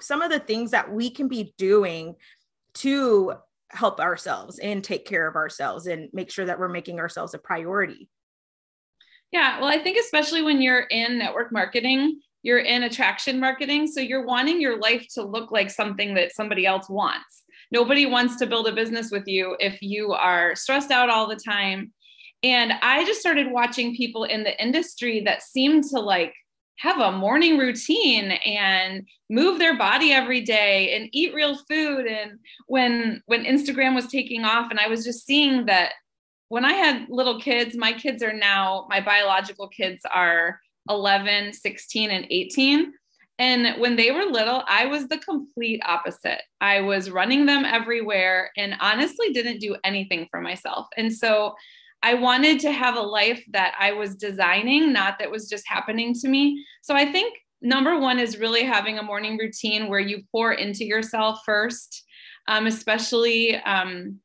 some 0.00 0.22
of 0.22 0.30
the 0.30 0.40
things 0.40 0.70
that 0.70 0.90
we 0.90 1.10
can 1.10 1.28
be 1.28 1.54
doing 1.58 2.16
to 2.74 3.34
help 3.74 4.00
ourselves 4.00 4.58
and 4.58 4.82
take 4.82 5.04
care 5.04 5.26
of 5.26 5.36
ourselves 5.36 5.86
and 5.86 6.08
make 6.12 6.30
sure 6.30 6.46
that 6.46 6.58
we're 6.58 6.68
making 6.68 7.00
ourselves 7.00 7.34
a 7.34 7.38
priority? 7.38 8.08
Yeah, 9.32 9.60
well, 9.60 9.68
I 9.68 9.78
think 9.78 9.98
especially 9.98 10.42
when 10.42 10.62
you're 10.62 10.82
in 10.82 11.18
network 11.18 11.52
marketing, 11.52 12.20
you're 12.42 12.60
in 12.60 12.84
attraction 12.84 13.40
marketing. 13.40 13.86
So 13.86 14.00
you're 14.00 14.26
wanting 14.26 14.60
your 14.60 14.78
life 14.78 15.06
to 15.14 15.22
look 15.22 15.50
like 15.50 15.70
something 15.70 16.14
that 16.14 16.34
somebody 16.34 16.66
else 16.66 16.88
wants. 16.88 17.42
Nobody 17.72 18.06
wants 18.06 18.36
to 18.36 18.46
build 18.46 18.68
a 18.68 18.72
business 18.72 19.10
with 19.10 19.24
you 19.26 19.56
if 19.58 19.82
you 19.82 20.12
are 20.12 20.54
stressed 20.54 20.90
out 20.90 21.10
all 21.10 21.26
the 21.26 21.36
time. 21.36 21.92
And 22.42 22.74
I 22.82 23.04
just 23.06 23.20
started 23.20 23.50
watching 23.50 23.96
people 23.96 24.24
in 24.24 24.44
the 24.44 24.62
industry 24.62 25.22
that 25.24 25.42
seemed 25.42 25.84
to 25.84 25.98
like 25.98 26.34
have 26.78 27.00
a 27.00 27.12
morning 27.12 27.56
routine 27.56 28.32
and 28.32 29.06
move 29.30 29.58
their 29.58 29.76
body 29.76 30.12
every 30.12 30.40
day 30.40 30.96
and 30.96 31.08
eat 31.12 31.34
real 31.34 31.56
food 31.68 32.06
and 32.06 32.38
when 32.66 33.22
when 33.26 33.44
Instagram 33.44 33.94
was 33.94 34.08
taking 34.08 34.44
off 34.44 34.70
and 34.70 34.80
I 34.80 34.88
was 34.88 35.04
just 35.04 35.24
seeing 35.24 35.66
that 35.66 35.92
when 36.48 36.64
I 36.64 36.74
had 36.74 37.06
little 37.08 37.40
kids, 37.40 37.76
my 37.76 37.92
kids 37.92 38.22
are 38.22 38.32
now, 38.32 38.86
my 38.88 39.00
biological 39.00 39.68
kids 39.68 40.02
are 40.12 40.60
11, 40.88 41.52
16, 41.52 42.10
and 42.10 42.26
18. 42.30 42.92
And 43.38 43.80
when 43.80 43.96
they 43.96 44.12
were 44.12 44.24
little, 44.24 44.62
I 44.68 44.86
was 44.86 45.08
the 45.08 45.18
complete 45.18 45.80
opposite. 45.84 46.42
I 46.60 46.82
was 46.82 47.10
running 47.10 47.46
them 47.46 47.64
everywhere 47.64 48.52
and 48.56 48.76
honestly 48.80 49.32
didn't 49.32 49.58
do 49.58 49.76
anything 49.82 50.28
for 50.30 50.40
myself. 50.40 50.86
And 50.96 51.12
so 51.12 51.54
I 52.04 52.12
wanted 52.12 52.60
to 52.60 52.70
have 52.70 52.96
a 52.96 53.00
life 53.00 53.42
that 53.52 53.74
I 53.80 53.92
was 53.92 54.14
designing, 54.14 54.92
not 54.92 55.18
that 55.18 55.30
was 55.30 55.48
just 55.48 55.64
happening 55.66 56.12
to 56.20 56.28
me. 56.28 56.62
So 56.82 56.94
I 56.94 57.10
think 57.10 57.34
number 57.62 57.98
one 57.98 58.18
is 58.18 58.36
really 58.36 58.62
having 58.62 58.98
a 58.98 59.02
morning 59.02 59.38
routine 59.38 59.88
where 59.88 60.00
you 60.00 60.22
pour 60.30 60.52
into 60.52 60.84
yourself 60.84 61.40
first, 61.44 62.04
um, 62.46 62.66
especially. 62.66 63.56
Um, 63.56 64.20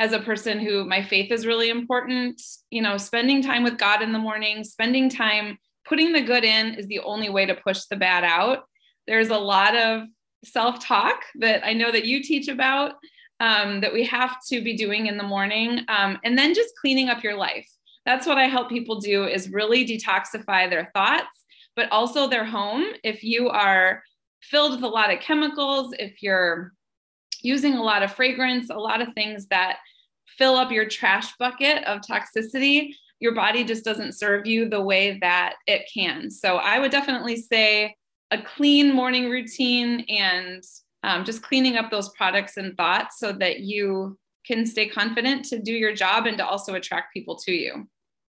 as 0.00 0.12
a 0.12 0.20
person 0.20 0.60
who 0.60 0.84
my 0.84 1.02
faith 1.02 1.32
is 1.32 1.44
really 1.44 1.70
important, 1.70 2.40
you 2.70 2.80
know, 2.80 2.96
spending 2.96 3.42
time 3.42 3.64
with 3.64 3.78
God 3.78 4.00
in 4.00 4.12
the 4.12 4.18
morning, 4.20 4.62
spending 4.62 5.10
time 5.10 5.58
putting 5.84 6.12
the 6.12 6.22
good 6.22 6.44
in 6.44 6.74
is 6.74 6.86
the 6.86 7.00
only 7.00 7.28
way 7.28 7.46
to 7.46 7.56
push 7.56 7.80
the 7.90 7.96
bad 7.96 8.22
out. 8.22 8.60
There's 9.08 9.30
a 9.30 9.38
lot 9.38 9.76
of 9.76 10.02
self 10.44 10.78
talk 10.84 11.24
that 11.40 11.66
I 11.66 11.72
know 11.72 11.90
that 11.90 12.04
you 12.04 12.22
teach 12.22 12.46
about 12.46 12.92
um, 13.40 13.80
that 13.80 13.92
we 13.92 14.04
have 14.04 14.36
to 14.48 14.62
be 14.62 14.76
doing 14.76 15.06
in 15.06 15.16
the 15.16 15.22
morning. 15.22 15.80
Um, 15.88 16.18
and 16.24 16.36
then 16.36 16.54
just 16.54 16.76
cleaning 16.80 17.08
up 17.08 17.22
your 17.22 17.36
life. 17.36 17.68
That's 18.04 18.26
what 18.26 18.38
I 18.38 18.44
help 18.44 18.68
people 18.68 19.00
do 19.00 19.24
is 19.24 19.50
really 19.50 19.86
detoxify 19.86 20.68
their 20.68 20.90
thoughts, 20.94 21.44
but 21.76 21.90
also 21.92 22.28
their 22.28 22.44
home. 22.44 22.84
If 23.04 23.22
you 23.22 23.48
are 23.50 24.02
filled 24.40 24.72
with 24.72 24.82
a 24.82 24.88
lot 24.88 25.12
of 25.12 25.20
chemicals, 25.20 25.94
if 25.98 26.22
you're 26.22 26.72
using 27.42 27.74
a 27.74 27.82
lot 27.82 28.02
of 28.02 28.12
fragrance, 28.12 28.70
a 28.70 28.74
lot 28.74 29.00
of 29.00 29.12
things 29.14 29.46
that 29.48 29.78
fill 30.26 30.56
up 30.56 30.72
your 30.72 30.88
trash 30.88 31.36
bucket 31.38 31.84
of 31.84 32.00
toxicity, 32.00 32.94
your 33.20 33.34
body 33.34 33.64
just 33.64 33.84
doesn't 33.84 34.12
serve 34.12 34.46
you 34.46 34.68
the 34.68 34.80
way 34.80 35.18
that 35.20 35.54
it 35.66 35.88
can. 35.92 36.30
So 36.30 36.56
I 36.56 36.78
would 36.78 36.90
definitely 36.90 37.36
say 37.36 37.96
a 38.30 38.40
clean 38.40 38.94
morning 38.94 39.30
routine 39.30 40.04
and 40.08 40.62
um, 41.02 41.24
just 41.24 41.42
cleaning 41.42 41.76
up 41.76 41.90
those 41.90 42.10
products 42.10 42.56
and 42.56 42.76
thoughts 42.76 43.18
so 43.18 43.32
that 43.32 43.60
you 43.60 44.18
can 44.46 44.66
stay 44.66 44.88
confident 44.88 45.44
to 45.46 45.58
do 45.58 45.72
your 45.72 45.94
job 45.94 46.26
and 46.26 46.38
to 46.38 46.46
also 46.46 46.74
attract 46.74 47.12
people 47.12 47.36
to 47.36 47.52
you. 47.52 47.88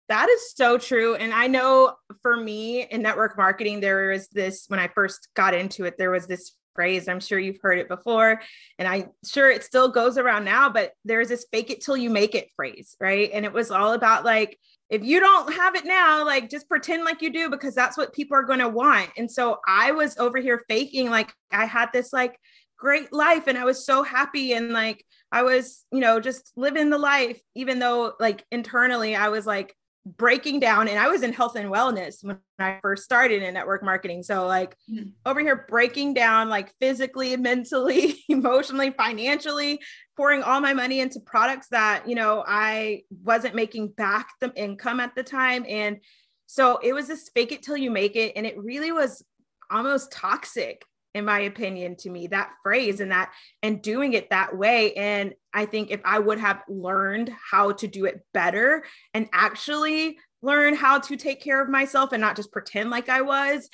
That 0.07 0.29
is 0.29 0.53
so 0.55 0.77
true. 0.77 1.15
And 1.15 1.33
I 1.33 1.47
know 1.47 1.95
for 2.21 2.37
me 2.37 2.83
in 2.83 3.01
network 3.01 3.37
marketing, 3.37 3.79
there 3.79 4.11
was 4.11 4.27
this 4.29 4.65
when 4.67 4.79
I 4.79 4.87
first 4.87 5.29
got 5.35 5.53
into 5.53 5.85
it, 5.85 5.97
there 5.97 6.11
was 6.11 6.27
this 6.27 6.53
phrase. 6.75 7.07
I'm 7.07 7.19
sure 7.19 7.39
you've 7.39 7.61
heard 7.61 7.79
it 7.79 7.87
before, 7.87 8.41
and 8.77 8.87
I'm 8.87 9.09
sure 9.25 9.49
it 9.49 9.63
still 9.63 9.89
goes 9.89 10.17
around 10.17 10.43
now, 10.43 10.69
but 10.69 10.91
there's 11.05 11.29
this 11.29 11.47
fake 11.51 11.71
it 11.71 11.81
till 11.81 11.97
you 11.97 12.09
make 12.09 12.35
it 12.35 12.49
phrase, 12.55 12.95
right? 12.99 13.31
And 13.33 13.45
it 13.45 13.53
was 13.53 13.71
all 13.71 13.93
about 13.93 14.25
like, 14.25 14.59
if 14.89 15.03
you 15.03 15.19
don't 15.19 15.51
have 15.53 15.75
it 15.75 15.85
now, 15.85 16.23
like 16.23 16.49
just 16.49 16.69
pretend 16.69 17.05
like 17.05 17.21
you 17.21 17.31
do 17.33 17.49
because 17.49 17.73
that's 17.73 17.97
what 17.97 18.13
people 18.13 18.37
are 18.37 18.43
going 18.43 18.59
to 18.59 18.69
want. 18.69 19.09
And 19.17 19.31
so 19.31 19.59
I 19.67 19.91
was 19.91 20.17
over 20.17 20.37
here 20.37 20.63
faking 20.67 21.09
like 21.09 21.33
I 21.51 21.65
had 21.65 21.89
this 21.91 22.13
like 22.13 22.37
great 22.77 23.11
life 23.13 23.47
and 23.47 23.57
I 23.57 23.65
was 23.65 23.85
so 23.85 24.03
happy 24.03 24.53
and 24.53 24.71
like 24.71 25.05
I 25.31 25.43
was, 25.43 25.85
you 25.91 25.99
know, 25.99 26.19
just 26.19 26.51
living 26.55 26.89
the 26.89 26.97
life, 26.97 27.39
even 27.55 27.79
though 27.79 28.13
like 28.19 28.45
internally 28.51 29.15
I 29.15 29.29
was 29.29 29.45
like, 29.45 29.75
breaking 30.05 30.59
down 30.59 30.87
and 30.87 30.99
I 30.99 31.07
was 31.07 31.23
in 31.23 31.33
health 31.33 31.55
and 31.55 31.71
wellness 31.71 32.23
when 32.23 32.37
I 32.59 32.77
first 32.81 33.03
started 33.03 33.41
in 33.41 33.55
network 33.55 33.83
marketing. 33.83 34.21
So 34.21 34.45
like 34.45 34.75
mm-hmm. 34.89 35.09
over 35.25 35.39
here 35.39 35.65
breaking 35.67 36.13
down 36.13 36.47
like 36.47 36.71
physically, 36.79 37.35
mentally, 37.37 38.23
emotionally, 38.29 38.91
financially, 38.91 39.79
pouring 40.15 40.43
all 40.43 40.61
my 40.61 40.73
money 40.73 40.99
into 40.99 41.19
products 41.19 41.69
that, 41.69 42.07
you 42.07 42.13
know, 42.13 42.43
I 42.45 43.01
wasn't 43.23 43.55
making 43.55 43.89
back 43.89 44.29
the 44.39 44.53
income 44.55 44.99
at 44.99 45.15
the 45.15 45.23
time 45.23 45.65
and 45.67 45.97
so 46.45 46.77
it 46.83 46.93
was 46.93 47.07
this 47.07 47.31
fake 47.33 47.51
it 47.51 47.63
till 47.63 47.75
you 47.75 47.89
make 47.89 48.15
it 48.15 48.33
and 48.35 48.45
it 48.45 48.57
really 48.57 48.91
was 48.91 49.25
almost 49.71 50.11
toxic 50.11 50.85
in 51.15 51.25
my 51.25 51.39
opinion 51.39 51.95
to 51.95 52.09
me 52.09 52.27
that 52.27 52.51
phrase 52.61 52.99
and 52.99 53.11
that 53.11 53.31
and 53.63 53.81
doing 53.81 54.13
it 54.13 54.29
that 54.29 54.55
way 54.55 54.93
and 54.93 55.33
i 55.53 55.65
think 55.65 55.89
if 55.89 56.01
i 56.05 56.19
would 56.19 56.37
have 56.37 56.61
learned 56.67 57.31
how 57.51 57.71
to 57.71 57.87
do 57.87 58.05
it 58.05 58.21
better 58.33 58.83
and 59.13 59.27
actually 59.33 60.17
learn 60.41 60.75
how 60.75 60.99
to 60.99 61.15
take 61.15 61.41
care 61.41 61.61
of 61.61 61.69
myself 61.69 62.11
and 62.11 62.21
not 62.21 62.35
just 62.35 62.51
pretend 62.51 62.89
like 62.89 63.09
i 63.09 63.21
was 63.21 63.69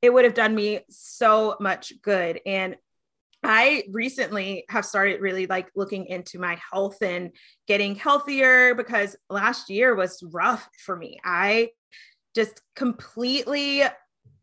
it 0.00 0.12
would 0.12 0.24
have 0.24 0.34
done 0.34 0.54
me 0.54 0.80
so 0.88 1.56
much 1.60 1.92
good 2.02 2.40
and 2.46 2.76
I 3.48 3.84
recently 3.92 4.64
have 4.70 4.84
started 4.84 5.20
really 5.20 5.46
like 5.46 5.68
looking 5.76 6.06
into 6.06 6.40
my 6.40 6.58
health 6.72 7.00
and 7.00 7.30
getting 7.68 7.94
healthier 7.94 8.74
because 8.74 9.14
last 9.30 9.70
year 9.70 9.94
was 9.94 10.20
rough 10.32 10.68
for 10.84 10.96
me. 10.96 11.20
I 11.24 11.70
just 12.34 12.60
completely 12.74 13.84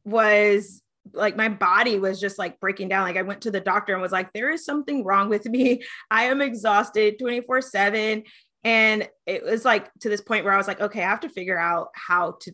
was 0.05 0.82
like 1.11 1.35
my 1.35 1.49
body 1.49 1.99
was 1.99 2.19
just 2.19 2.39
like 2.39 2.59
breaking 2.59 2.89
down. 2.89 3.03
Like 3.03 3.17
I 3.17 3.23
went 3.23 3.41
to 3.41 3.51
the 3.51 3.59
doctor 3.59 3.93
and 3.93 4.01
was 4.01 4.11
like, 4.11 4.31
there 4.33 4.49
is 4.49 4.65
something 4.65 5.03
wrong 5.03 5.29
with 5.29 5.45
me. 5.45 5.83
I 6.11 6.25
am 6.25 6.41
exhausted 6.41 7.19
24 7.19 7.61
7. 7.61 8.23
And 8.63 9.09
it 9.25 9.43
was 9.43 9.65
like 9.65 9.91
to 9.99 10.09
this 10.09 10.21
point 10.21 10.45
where 10.45 10.53
I 10.53 10.57
was 10.57 10.67
like, 10.67 10.79
okay, 10.79 11.03
I 11.03 11.09
have 11.09 11.19
to 11.21 11.29
figure 11.29 11.59
out 11.59 11.89
how 11.93 12.37
to 12.41 12.53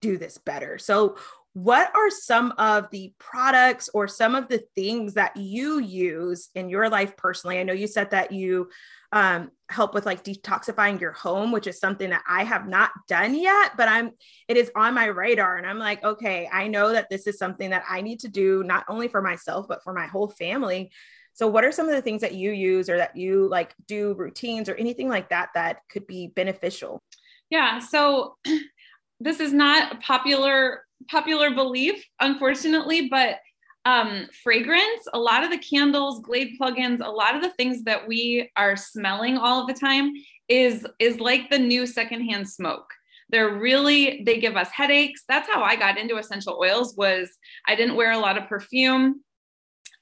do 0.00 0.16
this 0.16 0.38
better. 0.38 0.78
So, 0.78 1.16
what 1.52 1.94
are 1.96 2.10
some 2.10 2.52
of 2.58 2.90
the 2.92 3.12
products 3.18 3.90
or 3.92 4.06
some 4.06 4.34
of 4.36 4.48
the 4.48 4.62
things 4.76 5.14
that 5.14 5.36
you 5.36 5.80
use 5.80 6.48
in 6.54 6.68
your 6.68 6.88
life 6.88 7.16
personally? 7.16 7.58
I 7.58 7.64
know 7.64 7.72
you 7.72 7.88
said 7.88 8.12
that 8.12 8.30
you 8.30 8.70
um, 9.12 9.50
help 9.68 9.92
with 9.92 10.06
like 10.06 10.22
detoxifying 10.22 11.00
your 11.00 11.10
home, 11.10 11.50
which 11.50 11.66
is 11.66 11.80
something 11.80 12.10
that 12.10 12.22
I 12.28 12.44
have 12.44 12.68
not 12.68 12.92
done 13.08 13.34
yet, 13.34 13.72
but 13.76 13.88
I'm 13.88 14.12
it 14.46 14.56
is 14.56 14.70
on 14.76 14.94
my 14.94 15.06
radar. 15.06 15.56
And 15.56 15.66
I'm 15.66 15.78
like, 15.78 16.04
okay, 16.04 16.48
I 16.52 16.68
know 16.68 16.92
that 16.92 17.10
this 17.10 17.26
is 17.26 17.36
something 17.36 17.70
that 17.70 17.84
I 17.88 18.00
need 18.00 18.20
to 18.20 18.28
do 18.28 18.62
not 18.62 18.84
only 18.88 19.08
for 19.08 19.20
myself, 19.20 19.66
but 19.68 19.82
for 19.82 19.92
my 19.92 20.06
whole 20.06 20.28
family. 20.28 20.92
So, 21.32 21.48
what 21.48 21.64
are 21.64 21.72
some 21.72 21.88
of 21.88 21.94
the 21.94 22.02
things 22.02 22.20
that 22.20 22.34
you 22.34 22.52
use 22.52 22.88
or 22.88 22.98
that 22.98 23.16
you 23.16 23.48
like 23.48 23.74
do 23.88 24.14
routines 24.14 24.68
or 24.68 24.74
anything 24.74 25.08
like 25.08 25.30
that 25.30 25.50
that 25.54 25.78
could 25.88 26.06
be 26.06 26.28
beneficial? 26.28 27.02
Yeah. 27.48 27.80
So, 27.80 28.36
this 29.20 29.40
is 29.40 29.52
not 29.52 29.94
a 29.94 29.98
popular 29.98 30.84
popular 31.08 31.50
belief, 31.50 32.04
unfortunately, 32.20 33.08
but 33.08 33.38
um, 33.84 34.26
fragrance, 34.42 35.06
a 35.14 35.18
lot 35.18 35.42
of 35.42 35.50
the 35.50 35.58
candles, 35.58 36.20
Glade 36.20 36.56
plugins, 36.60 37.00
a 37.04 37.10
lot 37.10 37.34
of 37.34 37.42
the 37.42 37.50
things 37.50 37.82
that 37.84 38.06
we 38.06 38.50
are 38.56 38.76
smelling 38.76 39.38
all 39.38 39.66
the 39.66 39.74
time 39.74 40.12
is 40.48 40.86
is 40.98 41.20
like 41.20 41.48
the 41.48 41.58
new 41.58 41.86
secondhand 41.86 42.48
smoke. 42.48 42.92
They're 43.30 43.56
really 43.56 44.22
they 44.26 44.38
give 44.38 44.56
us 44.56 44.68
headaches. 44.70 45.22
That's 45.28 45.48
how 45.48 45.62
I 45.62 45.76
got 45.76 45.96
into 45.96 46.18
essential 46.18 46.58
oils. 46.60 46.94
Was 46.96 47.30
I 47.66 47.74
didn't 47.74 47.96
wear 47.96 48.12
a 48.12 48.18
lot 48.18 48.36
of 48.36 48.48
perfume. 48.48 49.22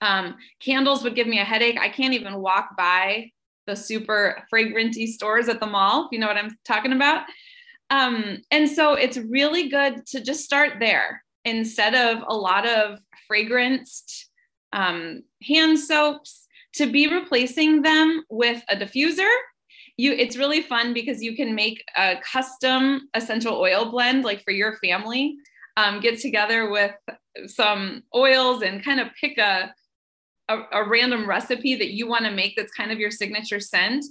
Um, 0.00 0.36
candles 0.60 1.02
would 1.04 1.14
give 1.14 1.26
me 1.26 1.38
a 1.38 1.44
headache. 1.44 1.78
I 1.78 1.88
can't 1.88 2.14
even 2.14 2.40
walk 2.40 2.76
by 2.76 3.30
the 3.66 3.76
super 3.76 4.42
fragranty 4.48 5.06
stores 5.06 5.48
at 5.48 5.60
the 5.60 5.66
mall. 5.66 6.08
You 6.10 6.18
know 6.18 6.26
what 6.26 6.36
I'm 6.36 6.56
talking 6.64 6.92
about. 6.92 7.24
Um, 7.90 8.38
and 8.50 8.68
so 8.68 8.94
it's 8.94 9.16
really 9.16 9.68
good 9.68 10.06
to 10.06 10.20
just 10.20 10.44
start 10.44 10.74
there 10.78 11.24
instead 11.44 11.94
of 11.94 12.22
a 12.26 12.36
lot 12.36 12.66
of 12.66 12.98
fragranced 13.30 14.26
um, 14.72 15.22
hand 15.42 15.78
soaps. 15.78 16.44
To 16.74 16.86
be 16.86 17.08
replacing 17.08 17.82
them 17.82 18.22
with 18.28 18.62
a 18.68 18.76
diffuser 18.76 19.34
you 19.98 20.12
it's 20.12 20.36
really 20.36 20.62
fun 20.62 20.94
because 20.94 21.22
you 21.22 21.36
can 21.36 21.54
make 21.54 21.84
a 21.96 22.16
custom 22.22 23.08
essential 23.14 23.60
oil 23.60 23.90
blend 23.90 24.24
like 24.24 24.42
for 24.42 24.52
your 24.52 24.76
family 24.76 25.36
um, 25.76 26.00
get 26.00 26.18
together 26.18 26.70
with 26.70 26.94
some 27.46 28.02
oils 28.14 28.62
and 28.62 28.84
kind 28.84 29.00
of 29.00 29.08
pick 29.20 29.36
a, 29.38 29.74
a, 30.48 30.58
a 30.72 30.88
random 30.88 31.28
recipe 31.28 31.74
that 31.74 31.92
you 31.92 32.08
want 32.08 32.24
to 32.24 32.30
make 32.30 32.56
that's 32.56 32.72
kind 32.72 32.90
of 32.90 32.98
your 32.98 33.10
signature 33.10 33.60
scent 33.60 34.04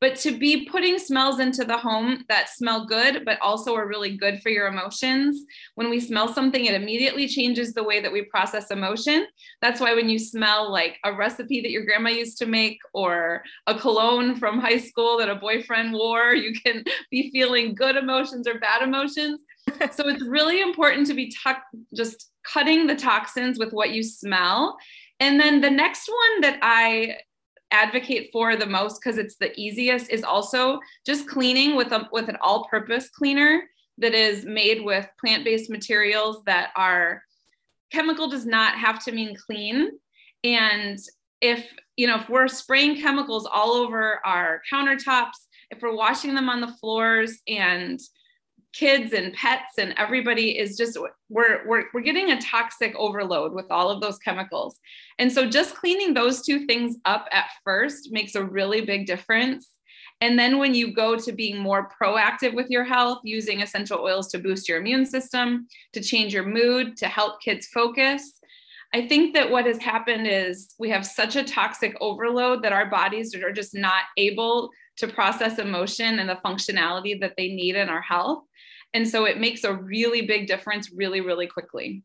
but 0.00 0.16
to 0.16 0.36
be 0.36 0.66
putting 0.66 0.98
smells 0.98 1.40
into 1.40 1.64
the 1.64 1.78
home 1.78 2.24
that 2.28 2.48
smell 2.48 2.86
good, 2.86 3.24
but 3.24 3.40
also 3.40 3.74
are 3.74 3.88
really 3.88 4.16
good 4.16 4.40
for 4.42 4.50
your 4.50 4.66
emotions. 4.66 5.42
When 5.76 5.90
we 5.90 6.00
smell 6.00 6.32
something, 6.32 6.64
it 6.64 6.74
immediately 6.74 7.28
changes 7.28 7.72
the 7.72 7.84
way 7.84 8.00
that 8.00 8.12
we 8.12 8.22
process 8.22 8.70
emotion. 8.70 9.26
That's 9.62 9.80
why 9.80 9.94
when 9.94 10.08
you 10.08 10.18
smell 10.18 10.70
like 10.70 10.98
a 11.04 11.12
recipe 11.12 11.60
that 11.62 11.70
your 11.70 11.84
grandma 11.84 12.10
used 12.10 12.38
to 12.38 12.46
make 12.46 12.78
or 12.92 13.42
a 13.66 13.78
cologne 13.78 14.36
from 14.36 14.60
high 14.60 14.78
school 14.78 15.18
that 15.18 15.30
a 15.30 15.36
boyfriend 15.36 15.92
wore, 15.92 16.34
you 16.34 16.52
can 16.60 16.84
be 17.10 17.30
feeling 17.30 17.74
good 17.74 17.96
emotions 17.96 18.46
or 18.46 18.58
bad 18.58 18.82
emotions. 18.82 19.40
so 19.92 20.08
it's 20.08 20.24
really 20.24 20.60
important 20.60 21.06
to 21.06 21.14
be 21.14 21.34
just 21.94 22.30
cutting 22.44 22.86
the 22.86 22.96
toxins 22.96 23.58
with 23.58 23.72
what 23.72 23.90
you 23.90 24.02
smell. 24.02 24.76
And 25.20 25.40
then 25.40 25.60
the 25.60 25.70
next 25.70 26.08
one 26.08 26.40
that 26.42 26.58
I 26.60 27.16
advocate 27.74 28.30
for 28.32 28.54
the 28.54 28.66
most 28.66 29.00
because 29.00 29.18
it's 29.18 29.36
the 29.36 29.52
easiest 29.60 30.08
is 30.08 30.22
also 30.22 30.78
just 31.04 31.28
cleaning 31.28 31.74
with 31.74 31.90
a 31.90 32.08
with 32.12 32.28
an 32.28 32.38
all-purpose 32.40 33.10
cleaner 33.10 33.64
that 33.98 34.14
is 34.14 34.44
made 34.44 34.84
with 34.84 35.08
plant-based 35.20 35.68
materials 35.70 36.42
that 36.44 36.70
are 36.76 37.22
chemical 37.92 38.28
does 38.28 38.46
not 38.46 38.76
have 38.76 39.04
to 39.04 39.12
mean 39.12 39.36
clean. 39.46 39.90
And 40.44 40.98
if 41.40 41.74
you 41.96 42.06
know 42.06 42.20
if 42.20 42.28
we're 42.28 42.48
spraying 42.48 43.00
chemicals 43.00 43.46
all 43.52 43.72
over 43.72 44.20
our 44.24 44.62
countertops 44.72 45.40
if 45.70 45.82
we're 45.82 45.96
washing 45.96 46.34
them 46.34 46.48
on 46.48 46.60
the 46.60 46.74
floors 46.80 47.40
and 47.48 47.98
kids 48.76 49.12
and 49.12 49.32
pets 49.34 49.78
and 49.78 49.94
everybody 49.96 50.58
is 50.58 50.76
just 50.76 50.98
we're, 51.28 51.66
we're 51.66 51.84
we're 51.94 52.00
getting 52.00 52.32
a 52.32 52.40
toxic 52.40 52.94
overload 52.96 53.52
with 53.52 53.66
all 53.70 53.90
of 53.90 54.00
those 54.00 54.18
chemicals. 54.18 54.78
And 55.18 55.30
so 55.30 55.48
just 55.48 55.76
cleaning 55.76 56.14
those 56.14 56.42
two 56.42 56.66
things 56.66 56.96
up 57.04 57.26
at 57.30 57.46
first 57.62 58.10
makes 58.10 58.34
a 58.34 58.44
really 58.44 58.80
big 58.80 59.06
difference. 59.06 59.68
And 60.20 60.38
then 60.38 60.58
when 60.58 60.74
you 60.74 60.92
go 60.92 61.16
to 61.16 61.32
being 61.32 61.58
more 61.58 61.88
proactive 62.00 62.54
with 62.54 62.70
your 62.70 62.84
health 62.84 63.18
using 63.24 63.62
essential 63.62 64.00
oils 64.00 64.28
to 64.28 64.38
boost 64.38 64.68
your 64.68 64.78
immune 64.78 65.06
system 65.06 65.66
to 65.92 66.02
change 66.02 66.32
your 66.32 66.46
mood 66.46 66.96
to 66.98 67.06
help 67.06 67.40
kids 67.42 67.66
focus 67.68 68.40
I 68.94 69.08
think 69.08 69.34
that 69.34 69.50
what 69.50 69.66
has 69.66 69.78
happened 69.78 70.28
is 70.28 70.76
we 70.78 70.88
have 70.90 71.04
such 71.04 71.34
a 71.34 71.42
toxic 71.42 71.96
overload 72.00 72.62
that 72.62 72.72
our 72.72 72.86
bodies 72.86 73.34
are 73.34 73.50
just 73.50 73.74
not 73.74 74.04
able 74.16 74.70
to 74.98 75.08
process 75.08 75.58
emotion 75.58 76.18
and 76.18 76.28
the 76.28 76.36
functionality 76.36 77.18
that 77.20 77.34
they 77.36 77.48
need 77.48 77.76
in 77.76 77.88
our 77.88 78.02
health. 78.02 78.44
And 78.92 79.08
so 79.08 79.24
it 79.24 79.38
makes 79.38 79.64
a 79.64 79.74
really 79.74 80.22
big 80.22 80.46
difference 80.46 80.90
really, 80.92 81.20
really 81.20 81.46
quickly. 81.46 82.04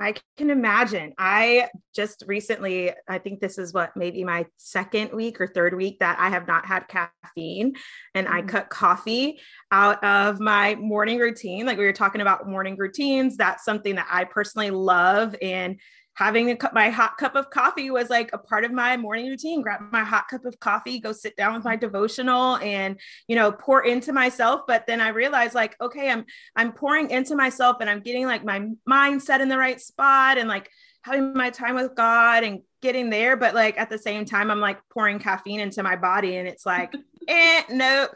I 0.00 0.14
can 0.36 0.50
imagine. 0.50 1.12
I 1.18 1.68
just 1.92 2.22
recently, 2.28 2.92
I 3.08 3.18
think 3.18 3.40
this 3.40 3.58
is 3.58 3.72
what 3.72 3.96
maybe 3.96 4.22
my 4.22 4.46
second 4.56 5.10
week 5.12 5.40
or 5.40 5.48
third 5.48 5.74
week 5.76 5.98
that 5.98 6.16
I 6.20 6.28
have 6.28 6.46
not 6.46 6.66
had 6.66 6.86
caffeine 6.86 7.74
and 8.14 8.28
mm-hmm. 8.28 8.36
I 8.36 8.42
cut 8.42 8.68
coffee 8.68 9.40
out 9.72 10.02
of 10.04 10.38
my 10.38 10.76
morning 10.76 11.18
routine. 11.18 11.66
Like 11.66 11.78
we 11.78 11.84
were 11.84 11.92
talking 11.92 12.20
about 12.20 12.48
morning 12.48 12.76
routines, 12.76 13.36
that's 13.36 13.64
something 13.64 13.96
that 13.96 14.06
I 14.08 14.22
personally 14.22 14.70
love. 14.70 15.34
And 15.42 15.80
having 16.18 16.50
a 16.50 16.56
cup, 16.56 16.74
my 16.74 16.90
hot 16.90 17.16
cup 17.16 17.36
of 17.36 17.48
coffee 17.48 17.92
was 17.92 18.10
like 18.10 18.30
a 18.32 18.38
part 18.38 18.64
of 18.64 18.72
my 18.72 18.96
morning 18.96 19.28
routine. 19.28 19.62
Grab 19.62 19.80
my 19.92 20.02
hot 20.02 20.26
cup 20.28 20.44
of 20.44 20.58
coffee, 20.58 20.98
go 20.98 21.12
sit 21.12 21.36
down 21.36 21.54
with 21.54 21.64
my 21.64 21.76
devotional, 21.76 22.56
and 22.56 22.98
you 23.28 23.36
know 23.36 23.52
pour 23.52 23.84
into 23.84 24.12
myself. 24.12 24.62
But 24.66 24.84
then 24.88 25.00
I 25.00 25.10
realized 25.10 25.54
like, 25.54 25.76
okay, 25.80 26.10
I'm 26.10 26.24
I'm 26.56 26.72
pouring 26.72 27.10
into 27.10 27.36
myself, 27.36 27.76
and 27.80 27.88
I'm 27.88 28.00
getting 28.00 28.26
like 28.26 28.44
my 28.44 28.68
mindset 28.88 29.38
in 29.38 29.48
the 29.48 29.56
right 29.56 29.80
spot, 29.80 30.38
and 30.38 30.48
like 30.48 30.68
having 31.02 31.34
my 31.34 31.50
time 31.50 31.76
with 31.76 31.94
God 31.94 32.42
and 32.42 32.62
getting 32.82 33.10
there. 33.10 33.36
But 33.36 33.54
like 33.54 33.78
at 33.78 33.88
the 33.88 33.98
same 33.98 34.24
time, 34.24 34.50
I'm 34.50 34.60
like 34.60 34.80
pouring 34.92 35.20
caffeine 35.20 35.60
into 35.60 35.84
my 35.84 35.94
body, 35.94 36.36
and 36.36 36.48
it's 36.48 36.66
like, 36.66 36.92
eh, 37.28 37.62
nope, 37.70 38.10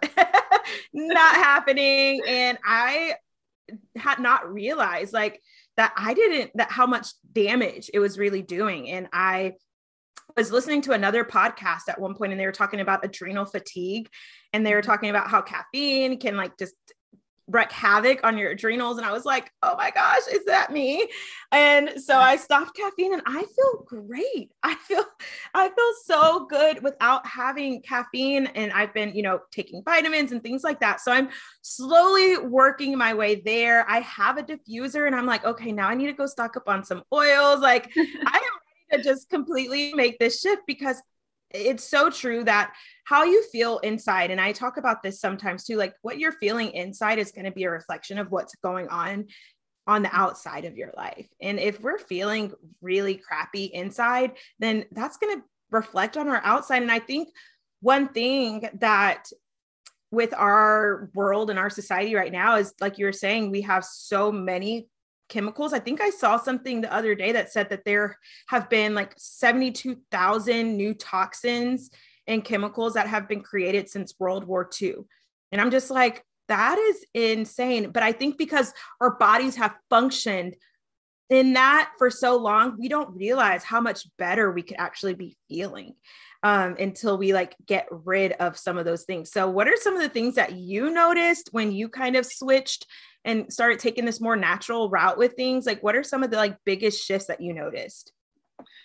not 0.92 1.36
happening. 1.36 2.20
And 2.26 2.58
I 2.66 3.14
had 3.96 4.18
not 4.18 4.52
realized 4.52 5.12
like 5.12 5.40
that 5.76 5.92
I 5.96 6.14
didn't 6.14 6.52
that 6.56 6.70
how 6.70 6.86
much 6.86 7.08
damage 7.32 7.90
it 7.92 7.98
was 7.98 8.18
really 8.18 8.42
doing. 8.42 8.90
And 8.90 9.08
I 9.12 9.54
was 10.36 10.52
listening 10.52 10.82
to 10.82 10.92
another 10.92 11.24
podcast 11.24 11.88
at 11.88 12.00
one 12.00 12.14
point 12.14 12.32
and 12.32 12.40
they 12.40 12.46
were 12.46 12.52
talking 12.52 12.80
about 12.80 13.04
adrenal 13.04 13.44
fatigue 13.44 14.08
and 14.52 14.64
they 14.64 14.74
were 14.74 14.80
mm-hmm. 14.80 14.90
talking 14.90 15.10
about 15.10 15.28
how 15.28 15.42
caffeine 15.42 16.18
can 16.18 16.36
like 16.36 16.56
just 16.58 16.74
wreak 17.52 17.70
havoc 17.70 18.20
on 18.24 18.38
your 18.38 18.50
adrenals. 18.50 18.96
And 18.96 19.06
I 19.06 19.12
was 19.12 19.24
like, 19.24 19.52
oh 19.62 19.76
my 19.76 19.90
gosh, 19.90 20.26
is 20.32 20.44
that 20.46 20.72
me? 20.72 21.06
And 21.52 22.00
so 22.02 22.16
I 22.16 22.36
stopped 22.36 22.76
caffeine 22.76 23.12
and 23.12 23.22
I 23.26 23.44
feel 23.44 23.84
great. 23.86 24.50
I 24.62 24.74
feel, 24.74 25.04
I 25.54 25.68
feel 25.68 25.92
so 26.04 26.46
good 26.46 26.82
without 26.82 27.26
having 27.26 27.82
caffeine. 27.82 28.46
And 28.46 28.72
I've 28.72 28.94
been, 28.94 29.14
you 29.14 29.22
know, 29.22 29.40
taking 29.50 29.82
vitamins 29.84 30.32
and 30.32 30.42
things 30.42 30.64
like 30.64 30.80
that. 30.80 31.00
So 31.00 31.12
I'm 31.12 31.28
slowly 31.60 32.38
working 32.38 32.96
my 32.96 33.14
way 33.14 33.36
there. 33.36 33.88
I 33.88 34.00
have 34.00 34.38
a 34.38 34.42
diffuser 34.42 35.06
and 35.06 35.14
I'm 35.14 35.26
like, 35.26 35.44
okay, 35.44 35.72
now 35.72 35.88
I 35.88 35.94
need 35.94 36.06
to 36.06 36.12
go 36.12 36.26
stock 36.26 36.56
up 36.56 36.68
on 36.68 36.84
some 36.84 37.02
oils. 37.12 37.60
Like 37.60 37.90
I 37.96 38.00
am 38.00 38.92
ready 38.92 39.02
to 39.02 39.02
just 39.02 39.28
completely 39.28 39.92
make 39.94 40.18
this 40.18 40.40
shift 40.40 40.62
because 40.66 41.02
it's 41.54 41.88
so 41.88 42.10
true 42.10 42.44
that 42.44 42.72
how 43.04 43.24
you 43.24 43.42
feel 43.44 43.78
inside 43.78 44.30
and 44.30 44.40
i 44.40 44.52
talk 44.52 44.76
about 44.76 45.02
this 45.02 45.20
sometimes 45.20 45.64
too 45.64 45.76
like 45.76 45.94
what 46.02 46.18
you're 46.18 46.32
feeling 46.32 46.70
inside 46.72 47.18
is 47.18 47.32
going 47.32 47.44
to 47.44 47.50
be 47.50 47.64
a 47.64 47.70
reflection 47.70 48.18
of 48.18 48.30
what's 48.30 48.54
going 48.56 48.88
on 48.88 49.26
on 49.86 50.02
the 50.02 50.14
outside 50.16 50.64
of 50.64 50.76
your 50.76 50.92
life. 50.96 51.26
And 51.40 51.58
if 51.58 51.80
we're 51.80 51.98
feeling 51.98 52.52
really 52.80 53.16
crappy 53.16 53.64
inside 53.64 54.32
then 54.58 54.84
that's 54.92 55.16
going 55.16 55.38
to 55.38 55.44
reflect 55.70 56.16
on 56.16 56.28
our 56.28 56.40
outside. 56.44 56.82
And 56.82 56.92
i 56.92 56.98
think 56.98 57.28
one 57.80 58.08
thing 58.08 58.68
that 58.80 59.24
with 60.12 60.34
our 60.34 61.10
world 61.14 61.50
and 61.50 61.58
our 61.58 61.70
society 61.70 62.14
right 62.14 62.30
now 62.30 62.56
is 62.56 62.74
like 62.80 62.98
you 62.98 63.06
were 63.06 63.12
saying 63.12 63.50
we 63.50 63.62
have 63.62 63.84
so 63.84 64.30
many 64.30 64.86
chemicals. 65.32 65.72
I 65.72 65.78
think 65.78 66.00
I 66.00 66.10
saw 66.10 66.36
something 66.36 66.80
the 66.80 66.92
other 66.92 67.14
day 67.14 67.32
that 67.32 67.50
said 67.50 67.70
that 67.70 67.84
there 67.84 68.18
have 68.48 68.68
been 68.68 68.94
like 68.94 69.14
72,000 69.16 70.76
new 70.76 70.94
toxins 70.94 71.90
and 72.26 72.44
chemicals 72.44 72.94
that 72.94 73.08
have 73.08 73.28
been 73.28 73.40
created 73.40 73.88
since 73.88 74.14
World 74.18 74.44
War 74.44 74.68
II. 74.80 74.96
And 75.50 75.60
I'm 75.60 75.70
just 75.70 75.90
like, 75.90 76.24
that 76.48 76.78
is 76.78 77.06
insane. 77.14 77.90
But 77.90 78.02
I 78.02 78.12
think 78.12 78.36
because 78.36 78.72
our 79.00 79.16
bodies 79.16 79.56
have 79.56 79.74
functioned 79.88 80.54
in 81.30 81.54
that 81.54 81.92
for 81.96 82.10
so 82.10 82.36
long, 82.36 82.76
we 82.78 82.88
don't 82.88 83.16
realize 83.16 83.64
how 83.64 83.80
much 83.80 84.06
better 84.18 84.52
we 84.52 84.62
could 84.62 84.76
actually 84.78 85.14
be 85.14 85.36
feeling 85.48 85.94
um, 86.42 86.76
until 86.78 87.16
we 87.16 87.32
like 87.32 87.56
get 87.66 87.86
rid 87.90 88.32
of 88.32 88.58
some 88.58 88.76
of 88.76 88.84
those 88.84 89.04
things. 89.04 89.30
So, 89.30 89.48
what 89.48 89.68
are 89.68 89.76
some 89.76 89.96
of 89.96 90.02
the 90.02 90.08
things 90.08 90.34
that 90.34 90.52
you 90.52 90.90
noticed 90.90 91.48
when 91.52 91.72
you 91.72 91.88
kind 91.88 92.16
of 92.16 92.26
switched 92.26 92.86
and 93.24 93.52
started 93.52 93.78
taking 93.78 94.04
this 94.04 94.20
more 94.20 94.36
natural 94.36 94.90
route 94.90 95.18
with 95.18 95.34
things 95.34 95.66
like 95.66 95.82
what 95.82 95.96
are 95.96 96.02
some 96.02 96.22
of 96.22 96.30
the 96.30 96.36
like 96.36 96.56
biggest 96.64 97.04
shifts 97.04 97.28
that 97.28 97.40
you 97.40 97.52
noticed? 97.52 98.12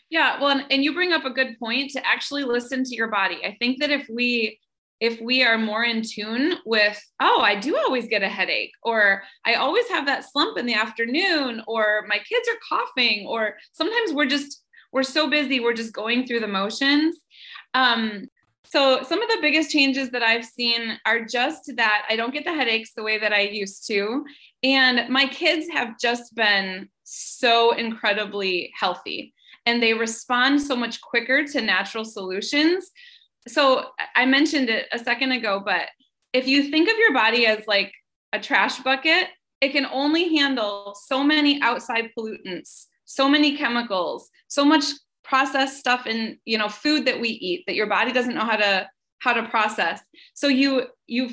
Yeah 0.10 0.42
well 0.42 0.62
and 0.70 0.84
you 0.84 0.94
bring 0.94 1.14
up 1.14 1.26
a 1.26 1.30
good 1.30 1.58
point 1.60 1.92
to 1.92 2.06
actually 2.06 2.44
listen 2.44 2.84
to 2.84 2.96
your 2.96 3.10
body. 3.10 3.40
I 3.44 3.56
think 3.60 3.80
that 3.80 3.92
if 3.92 4.08
we 4.10 4.60
if 5.00 5.22
we 5.22 5.44
are 5.44 5.58
more 5.58 5.84
in 5.84 6.02
tune 6.02 6.56
with 6.66 7.00
oh 7.22 7.40
i 7.42 7.56
do 7.60 7.78
always 7.78 8.08
get 8.08 8.24
a 8.24 8.30
headache 8.30 8.72
or 8.84 9.22
i 9.46 9.54
always 9.56 9.88
have 9.90 10.06
that 10.06 10.28
slump 10.30 10.58
in 10.58 10.66
the 10.66 10.74
afternoon 10.74 11.62
or 11.68 12.06
my 12.08 12.18
kids 12.18 12.48
are 12.50 12.78
coughing 12.78 13.28
or 13.28 13.56
sometimes 13.74 14.14
we're 14.14 14.26
just 14.26 14.64
we're 14.92 15.04
so 15.04 15.30
busy 15.30 15.60
we're 15.60 15.74
just 15.74 15.94
going 15.94 16.26
through 16.26 16.40
the 16.40 16.48
motions 16.48 17.18
um 17.74 18.28
So, 18.70 19.02
some 19.04 19.22
of 19.22 19.30
the 19.30 19.38
biggest 19.42 19.72
changes 19.72 20.10
that 20.10 20.24
I've 20.24 20.44
seen 20.44 21.00
are 21.06 21.24
just 21.24 21.72
that 21.78 22.06
I 22.10 22.18
don't 22.18 22.34
get 22.34 22.44
the 22.44 22.54
headaches 22.54 22.92
the 22.94 23.04
way 23.04 23.18
that 23.18 23.32
I 23.32 23.42
used 23.42 23.88
to. 23.88 24.26
And 24.62 25.10
my 25.10 25.26
kids 25.26 25.70
have 25.70 25.98
just 26.00 26.36
been 26.36 26.90
so 27.04 27.72
incredibly 27.74 28.74
healthy 28.78 29.34
and 29.66 29.82
they 29.82 29.94
respond 29.94 30.62
so 30.62 30.76
much 30.76 31.00
quicker 31.00 31.46
to 31.46 31.62
natural 31.62 32.04
solutions. 32.04 32.92
So, 33.48 33.86
I 34.16 34.26
mentioned 34.26 34.70
it 34.70 34.88
a 34.92 35.00
second 35.00 35.32
ago, 35.32 35.62
but 35.64 35.88
if 36.34 36.46
you 36.46 36.64
think 36.64 36.90
of 36.90 36.98
your 36.98 37.14
body 37.14 37.46
as 37.46 37.66
like 37.68 37.94
a 38.34 38.40
trash 38.40 38.80
bucket, 38.80 39.30
it 39.62 39.72
can 39.72 39.86
only 39.86 40.36
handle 40.36 40.94
so 41.08 41.24
many 41.24 41.62
outside 41.62 42.10
pollutants, 42.18 42.88
so 43.06 43.30
many 43.30 43.56
chemicals, 43.56 44.30
so 44.50 44.66
much 44.66 44.84
processed 45.28 45.78
stuff 45.78 46.08
in 46.08 46.38
you 46.46 46.58
know 46.58 46.70
food 46.70 47.06
that 47.06 47.20
we 47.20 47.30
eat 47.30 47.64
that 47.68 47.76
your 47.76 47.88
body 47.88 48.12
doesn't 48.12 48.36
know 48.36 48.46
how 48.46 48.56
to 48.56 48.88
how 49.20 49.34
to 49.34 49.48
process. 49.50 50.02
So 50.34 50.48
you 50.48 50.88
you 51.08 51.30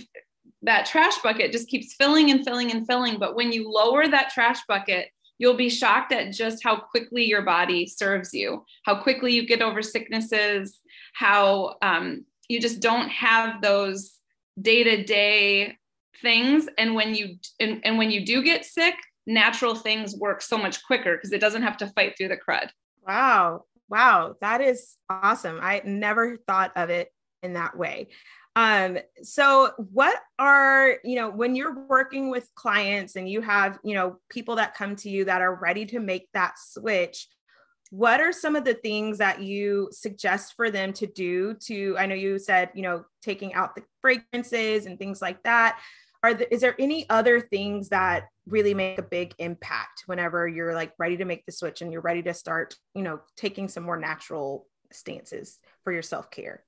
that 0.62 0.86
trash 0.86 1.18
bucket 1.22 1.52
just 1.52 1.68
keeps 1.68 1.94
filling 1.94 2.30
and 2.30 2.44
filling 2.44 2.70
and 2.70 2.86
filling. 2.86 3.18
But 3.18 3.36
when 3.36 3.52
you 3.52 3.70
lower 3.70 4.08
that 4.08 4.30
trash 4.30 4.60
bucket 4.66 5.08
you'll 5.38 5.56
be 5.56 5.68
shocked 5.68 6.12
at 6.12 6.32
just 6.32 6.62
how 6.62 6.76
quickly 6.76 7.24
your 7.24 7.42
body 7.42 7.88
serves 7.88 8.32
you 8.32 8.64
how 8.84 9.02
quickly 9.02 9.32
you 9.32 9.44
get 9.44 9.62
over 9.62 9.82
sicknesses 9.82 10.78
how 11.12 11.74
um, 11.82 12.24
you 12.48 12.60
just 12.60 12.80
don't 12.80 13.08
have 13.08 13.60
those 13.60 14.12
day-to-day 14.60 15.76
things. 16.22 16.68
And 16.78 16.94
when 16.94 17.14
you 17.14 17.36
and, 17.58 17.80
and 17.84 17.98
when 17.98 18.10
you 18.10 18.24
do 18.24 18.42
get 18.42 18.64
sick 18.64 18.94
natural 19.26 19.74
things 19.74 20.14
work 20.14 20.42
so 20.42 20.58
much 20.58 20.84
quicker 20.84 21.16
because 21.16 21.32
it 21.32 21.40
doesn't 21.40 21.62
have 21.62 21.78
to 21.78 21.86
fight 21.88 22.14
through 22.16 22.28
the 22.28 22.36
crud. 22.36 22.68
Wow 23.06 23.64
Wow, 23.94 24.34
that 24.40 24.60
is 24.60 24.96
awesome. 25.08 25.60
I 25.62 25.80
never 25.84 26.36
thought 26.48 26.72
of 26.74 26.90
it 26.90 27.12
in 27.44 27.52
that 27.52 27.78
way. 27.78 28.08
Um, 28.56 28.98
so 29.22 29.70
what 29.78 30.18
are, 30.36 30.96
you 31.04 31.14
know, 31.14 31.30
when 31.30 31.54
you're 31.54 31.86
working 31.86 32.28
with 32.28 32.50
clients 32.56 33.14
and 33.14 33.28
you 33.28 33.40
have, 33.40 33.78
you 33.84 33.94
know, 33.94 34.16
people 34.28 34.56
that 34.56 34.74
come 34.74 34.96
to 34.96 35.08
you 35.08 35.26
that 35.26 35.42
are 35.42 35.54
ready 35.54 35.86
to 35.86 36.00
make 36.00 36.26
that 36.34 36.54
switch, 36.58 37.28
what 37.90 38.20
are 38.20 38.32
some 38.32 38.56
of 38.56 38.64
the 38.64 38.74
things 38.74 39.18
that 39.18 39.40
you 39.40 39.88
suggest 39.92 40.54
for 40.56 40.68
them 40.68 40.92
to 40.92 41.06
do 41.06 41.54
to 41.54 41.94
i 41.96 42.06
know 42.06 42.14
you 42.14 42.40
said 42.40 42.70
you 42.74 42.82
know 42.82 43.04
taking 43.22 43.54
out 43.54 43.76
the 43.76 43.82
fragrances 44.00 44.86
and 44.86 44.98
things 44.98 45.22
like 45.22 45.40
that 45.44 45.78
are 46.24 46.32
there, 46.32 46.46
is 46.50 46.62
there 46.62 46.74
any 46.78 47.08
other 47.10 47.38
things 47.38 47.90
that 47.90 48.28
really 48.46 48.72
make 48.72 48.98
a 48.98 49.02
big 49.02 49.34
impact 49.38 50.04
whenever 50.06 50.48
you're 50.48 50.74
like 50.74 50.92
ready 50.98 51.18
to 51.18 51.26
make 51.26 51.44
the 51.44 51.52
switch 51.52 51.82
and 51.82 51.92
you're 51.92 52.00
ready 52.00 52.22
to 52.22 52.32
start 52.32 52.74
you 52.94 53.02
know 53.02 53.20
taking 53.36 53.68
some 53.68 53.82
more 53.82 53.98
natural 53.98 54.66
stances 54.90 55.58
for 55.82 55.92
your 55.92 56.02
self-care? 56.02 56.64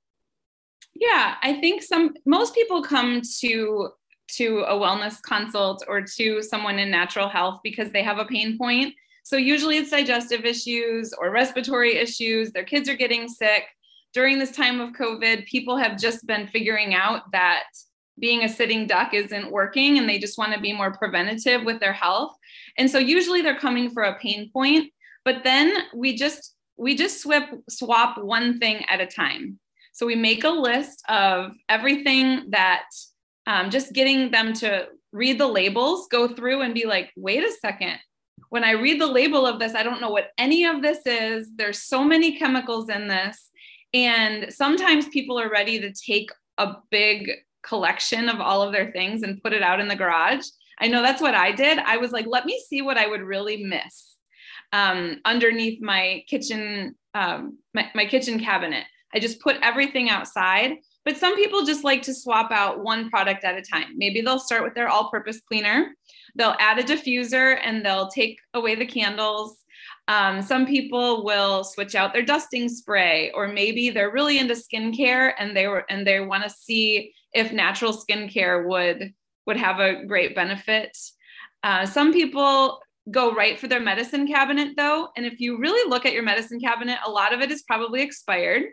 Yeah 0.93 1.35
i 1.41 1.59
think 1.59 1.81
some 1.81 2.13
most 2.25 2.53
people 2.53 2.83
come 2.83 3.21
to 3.39 3.89
to 4.35 4.59
a 4.67 4.73
wellness 4.73 5.21
consult 5.21 5.83
or 5.87 6.01
to 6.01 6.41
someone 6.43 6.77
in 6.79 6.91
natural 6.91 7.29
health 7.29 7.59
because 7.63 7.91
they 7.91 8.03
have 8.03 8.17
a 8.17 8.25
pain 8.25 8.57
point. 8.57 8.93
So 9.23 9.37
usually 9.37 9.77
it's 9.77 9.91
digestive 9.91 10.43
issues 10.43 11.13
or 11.13 11.31
respiratory 11.31 11.95
issues. 11.95 12.51
Their 12.51 12.65
kids 12.65 12.89
are 12.89 12.95
getting 12.95 13.29
sick. 13.29 13.63
During 14.13 14.37
this 14.37 14.51
time 14.51 14.81
of 14.81 14.93
covid 14.93 15.45
people 15.45 15.77
have 15.77 15.97
just 15.97 16.25
been 16.25 16.47
figuring 16.47 16.93
out 16.93 17.31
that 17.31 17.65
being 18.19 18.43
a 18.43 18.49
sitting 18.49 18.87
duck 18.87 19.13
isn't 19.13 19.51
working 19.51 19.97
and 19.97 20.09
they 20.09 20.19
just 20.19 20.37
want 20.37 20.53
to 20.53 20.59
be 20.59 20.73
more 20.73 20.91
preventative 20.91 21.63
with 21.63 21.79
their 21.79 21.93
health. 21.93 22.35
And 22.77 22.89
so 22.89 22.97
usually 22.97 23.41
they're 23.41 23.59
coming 23.59 23.89
for 23.91 24.03
a 24.03 24.19
pain 24.19 24.49
point, 24.51 24.91
but 25.23 25.43
then 25.43 25.73
we 25.93 26.15
just 26.15 26.53
we 26.77 26.95
just 26.95 27.21
swap 27.21 27.49
swap 27.69 28.17
one 28.17 28.59
thing 28.59 28.85
at 28.85 29.01
a 29.01 29.07
time. 29.07 29.59
So 29.93 30.05
we 30.05 30.15
make 30.15 30.43
a 30.43 30.49
list 30.49 31.03
of 31.09 31.53
everything 31.69 32.51
that 32.51 32.85
um, 33.47 33.71
just 33.71 33.93
getting 33.93 34.29
them 34.29 34.53
to 34.53 34.87
read 35.11 35.39
the 35.39 35.47
labels, 35.47 36.07
go 36.11 36.27
through 36.27 36.61
and 36.61 36.73
be 36.73 36.85
like, 36.85 37.11
wait 37.15 37.43
a 37.43 37.51
second. 37.51 37.97
When 38.49 38.63
I 38.63 38.71
read 38.71 39.01
the 39.01 39.07
label 39.07 39.47
of 39.47 39.59
this, 39.59 39.73
I 39.73 39.83
don't 39.83 39.99
know 39.99 40.11
what 40.11 40.29
any 40.37 40.65
of 40.65 40.81
this 40.81 40.99
is. 41.05 41.49
There's 41.55 41.79
so 41.79 42.03
many 42.03 42.37
chemicals 42.37 42.89
in 42.89 43.07
this. 43.07 43.49
And 43.93 44.53
sometimes 44.53 45.07
people 45.07 45.39
are 45.39 45.49
ready 45.49 45.79
to 45.79 45.91
take 45.91 46.29
a 46.57 46.75
big 46.91 47.31
collection 47.63 48.29
of 48.29 48.39
all 48.39 48.61
of 48.61 48.71
their 48.71 48.91
things 48.91 49.23
and 49.23 49.41
put 49.41 49.53
it 49.53 49.63
out 49.63 49.79
in 49.79 49.87
the 49.87 49.95
garage. 49.95 50.45
I 50.79 50.87
know 50.87 51.01
that's 51.01 51.21
what 51.21 51.35
I 51.35 51.51
did. 51.51 51.79
I 51.79 51.97
was 51.97 52.11
like, 52.11 52.25
let 52.27 52.45
me 52.45 52.61
see 52.67 52.81
what 52.81 52.97
I 52.97 53.07
would 53.07 53.21
really 53.21 53.63
miss 53.63 54.15
um, 54.73 55.19
underneath 55.25 55.81
my 55.81 56.23
kitchen, 56.27 56.95
um, 57.13 57.57
my, 57.73 57.89
my 57.95 58.05
kitchen 58.05 58.39
cabinet. 58.39 58.85
I 59.13 59.19
just 59.19 59.39
put 59.39 59.57
everything 59.61 60.09
outside. 60.09 60.77
But 61.05 61.17
some 61.17 61.37
people 61.37 61.63
just 61.63 61.85
like 61.85 62.01
to 62.03 62.13
swap 62.13 62.51
out 62.51 62.83
one 62.83 63.09
product 63.09 63.45
at 63.45 63.57
a 63.57 63.61
time. 63.61 63.93
Maybe 63.95 64.19
they'll 64.19 64.39
start 64.39 64.63
with 64.63 64.75
their 64.75 64.89
all 64.89 65.09
purpose 65.09 65.39
cleaner, 65.39 65.95
they'll 66.35 66.55
add 66.59 66.79
a 66.79 66.83
diffuser 66.83 67.57
and 67.63 67.85
they'll 67.85 68.09
take 68.09 68.39
away 68.53 68.75
the 68.75 68.85
candles. 68.85 69.57
Um, 70.09 70.41
some 70.41 70.65
people 70.65 71.23
will 71.23 71.63
switch 71.63 71.95
out 71.95 72.11
their 72.11 72.23
dusting 72.23 72.67
spray, 72.67 73.31
or 73.31 73.47
maybe 73.47 73.89
they're 73.89 74.11
really 74.11 74.37
into 74.37 74.53
skincare 74.53 75.33
and 75.39 75.55
they 75.55 75.67
were 75.67 75.85
and 75.89 76.05
they 76.05 76.19
want 76.19 76.43
to 76.43 76.49
see 76.49 77.13
if 77.33 77.51
natural 77.51 77.93
skincare 77.93 78.67
would 78.67 79.13
would 79.45 79.57
have 79.57 79.79
a 79.79 80.05
great 80.05 80.35
benefit. 80.35 80.97
Uh, 81.63 81.85
some 81.85 82.11
people 82.11 82.81
go 83.09 83.33
right 83.33 83.57
for 83.57 83.67
their 83.67 83.79
medicine 83.79 84.27
cabinet 84.27 84.73
though, 84.75 85.07
and 85.15 85.25
if 85.25 85.39
you 85.39 85.57
really 85.57 85.89
look 85.89 86.05
at 86.05 86.13
your 86.13 86.23
medicine 86.23 86.59
cabinet, 86.59 86.99
a 87.05 87.09
lot 87.09 87.33
of 87.33 87.41
it 87.41 87.51
is 87.51 87.63
probably 87.63 88.01
expired. 88.01 88.65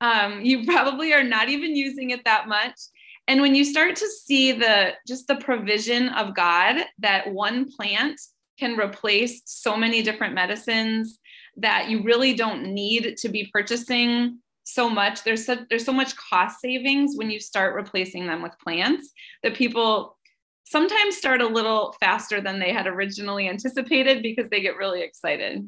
Um, 0.00 0.42
you 0.42 0.64
probably 0.66 1.12
are 1.12 1.24
not 1.24 1.48
even 1.48 1.74
using 1.74 2.10
it 2.10 2.24
that 2.24 2.48
much. 2.48 2.78
And 3.26 3.40
when 3.40 3.54
you 3.54 3.64
start 3.64 3.96
to 3.96 4.08
see 4.08 4.52
the 4.52 4.92
just 5.08 5.26
the 5.26 5.36
provision 5.36 6.10
of 6.10 6.34
God 6.34 6.84
that 6.98 7.32
one 7.32 7.70
plant 7.72 8.20
can 8.58 8.78
replace 8.78 9.42
so 9.46 9.76
many 9.76 10.02
different 10.02 10.34
medicines 10.34 11.18
that 11.56 11.88
you 11.88 12.02
really 12.02 12.34
don't 12.34 12.74
need 12.74 13.16
to 13.18 13.28
be 13.28 13.50
purchasing 13.52 14.38
so 14.64 14.90
much. 14.90 15.22
There's 15.22 15.46
so, 15.46 15.58
there's 15.68 15.84
so 15.84 15.92
much 15.92 16.16
cost 16.16 16.60
savings 16.60 17.16
when 17.16 17.30
you 17.30 17.38
start 17.38 17.74
replacing 17.74 18.26
them 18.26 18.42
with 18.42 18.58
plants 18.58 19.12
that 19.42 19.54
people 19.54 20.16
sometimes 20.64 21.16
start 21.16 21.42
a 21.42 21.46
little 21.46 21.94
faster 22.00 22.40
than 22.40 22.58
they 22.58 22.72
had 22.72 22.86
originally 22.86 23.48
anticipated 23.48 24.22
because 24.22 24.48
they 24.50 24.60
get 24.60 24.76
really 24.76 25.02
excited. 25.02 25.64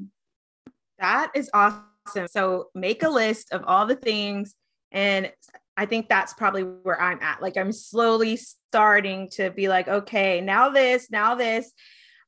That 0.98 1.30
is 1.34 1.50
awesome. 1.52 2.26
So 2.28 2.70
make 2.74 3.02
a 3.02 3.08
list 3.08 3.52
of 3.52 3.62
all 3.66 3.86
the 3.86 3.96
things 3.96 4.54
and 4.92 5.30
i 5.76 5.84
think 5.84 6.08
that's 6.08 6.32
probably 6.32 6.62
where 6.62 7.00
i'm 7.00 7.20
at. 7.20 7.42
Like 7.42 7.56
i'm 7.56 7.72
slowly 7.72 8.36
starting 8.36 9.28
to 9.30 9.50
be 9.50 9.68
like 9.68 9.88
okay 9.88 10.40
now 10.40 10.70
this 10.70 11.10
now 11.10 11.34
this. 11.34 11.72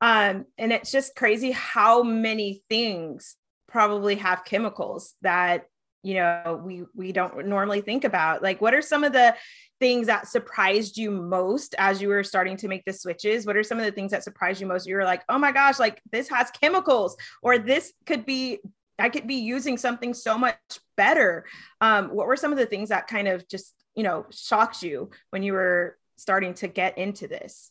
Um 0.01 0.45
and 0.59 0.73
it's 0.73 0.91
just 0.91 1.17
crazy 1.17 1.53
how 1.53 2.03
many 2.03 2.63
things 2.69 3.37
probably 3.69 4.17
have 4.17 4.45
chemicals 4.45 5.15
that 5.23 5.67
you 6.03 6.15
know 6.15 6.61
we 6.65 6.85
we 6.95 7.13
don't 7.13 7.47
normally 7.47 7.81
think 7.81 8.05
about 8.05 8.43
like 8.43 8.61
what 8.61 8.75
are 8.75 8.83
some 8.83 9.05
of 9.05 9.13
the 9.13 9.35
things 9.81 10.07
that 10.07 10.27
surprised 10.27 10.97
you 10.97 11.11
most 11.11 11.75
as 11.79 12.03
you 12.03 12.09
were 12.09 12.25
starting 12.25 12.57
to 12.57 12.69
make 12.69 12.85
the 12.85 12.93
switches? 12.93 13.47
What 13.47 13.57
are 13.57 13.63
some 13.63 13.79
of 13.79 13.85
the 13.85 13.93
things 13.93 14.11
that 14.11 14.25
surprised 14.25 14.61
you 14.61 14.67
most? 14.67 14.87
You 14.87 14.97
were 14.97 15.05
like 15.05 15.23
oh 15.29 15.39
my 15.39 15.53
gosh 15.53 15.79
like 15.79 16.01
this 16.13 16.29
has 16.29 16.51
chemicals 16.51 17.17
or 17.43 17.59
this 17.59 17.93
could 18.07 18.25
be 18.27 18.59
i 18.99 19.09
could 19.09 19.29
be 19.29 19.37
using 19.37 19.77
something 19.77 20.13
so 20.15 20.37
much 20.37 20.59
better. 20.97 21.47
Um, 21.81 22.09
what 22.09 22.27
were 22.27 22.37
some 22.37 22.53
of 22.53 22.59
the 22.59 22.67
things 22.67 22.91
that 22.91 23.07
kind 23.07 23.29
of 23.29 23.49
just 23.49 23.75
you 23.95 24.03
know 24.03 24.27
shocked 24.31 24.83
you 24.83 25.11
when 25.31 25.43
you 25.43 25.55
were 25.55 25.97
starting 26.17 26.55
to 26.55 26.69
get 26.69 26.99
into 26.99 27.27
this? 27.27 27.71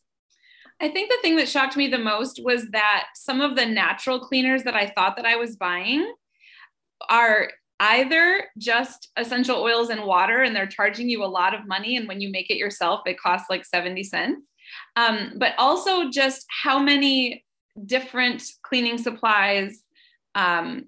I 0.79 0.89
think 0.89 1.09
the 1.09 1.17
thing 1.21 1.35
that 1.37 1.49
shocked 1.49 1.75
me 1.75 1.87
the 1.87 1.97
most 1.97 2.41
was 2.43 2.69
that 2.69 3.07
some 3.15 3.41
of 3.41 3.55
the 3.55 3.65
natural 3.65 4.19
cleaners 4.19 4.63
that 4.63 4.75
I 4.75 4.87
thought 4.87 5.15
that 5.15 5.25
I 5.25 5.35
was 5.35 5.55
buying 5.55 6.13
are 7.09 7.49
either 7.79 8.45
just 8.57 9.09
essential 9.17 9.57
oils 9.57 9.89
and 9.89 10.03
water 10.03 10.41
and 10.41 10.55
they're 10.55 10.67
charging 10.67 11.09
you 11.09 11.23
a 11.23 11.25
lot 11.25 11.53
of 11.53 11.67
money 11.67 11.95
and 11.95 12.07
when 12.07 12.19
you 12.19 12.31
make 12.31 12.49
it 12.49 12.57
yourself 12.57 13.01
it 13.05 13.19
costs 13.19 13.49
like 13.49 13.65
70 13.65 14.03
cents. 14.03 14.47
Um, 14.95 15.33
but 15.37 15.53
also 15.57 16.09
just 16.09 16.45
how 16.63 16.79
many 16.79 17.45
different 17.85 18.43
cleaning 18.63 18.97
supplies 18.97 19.83
um, 20.35 20.85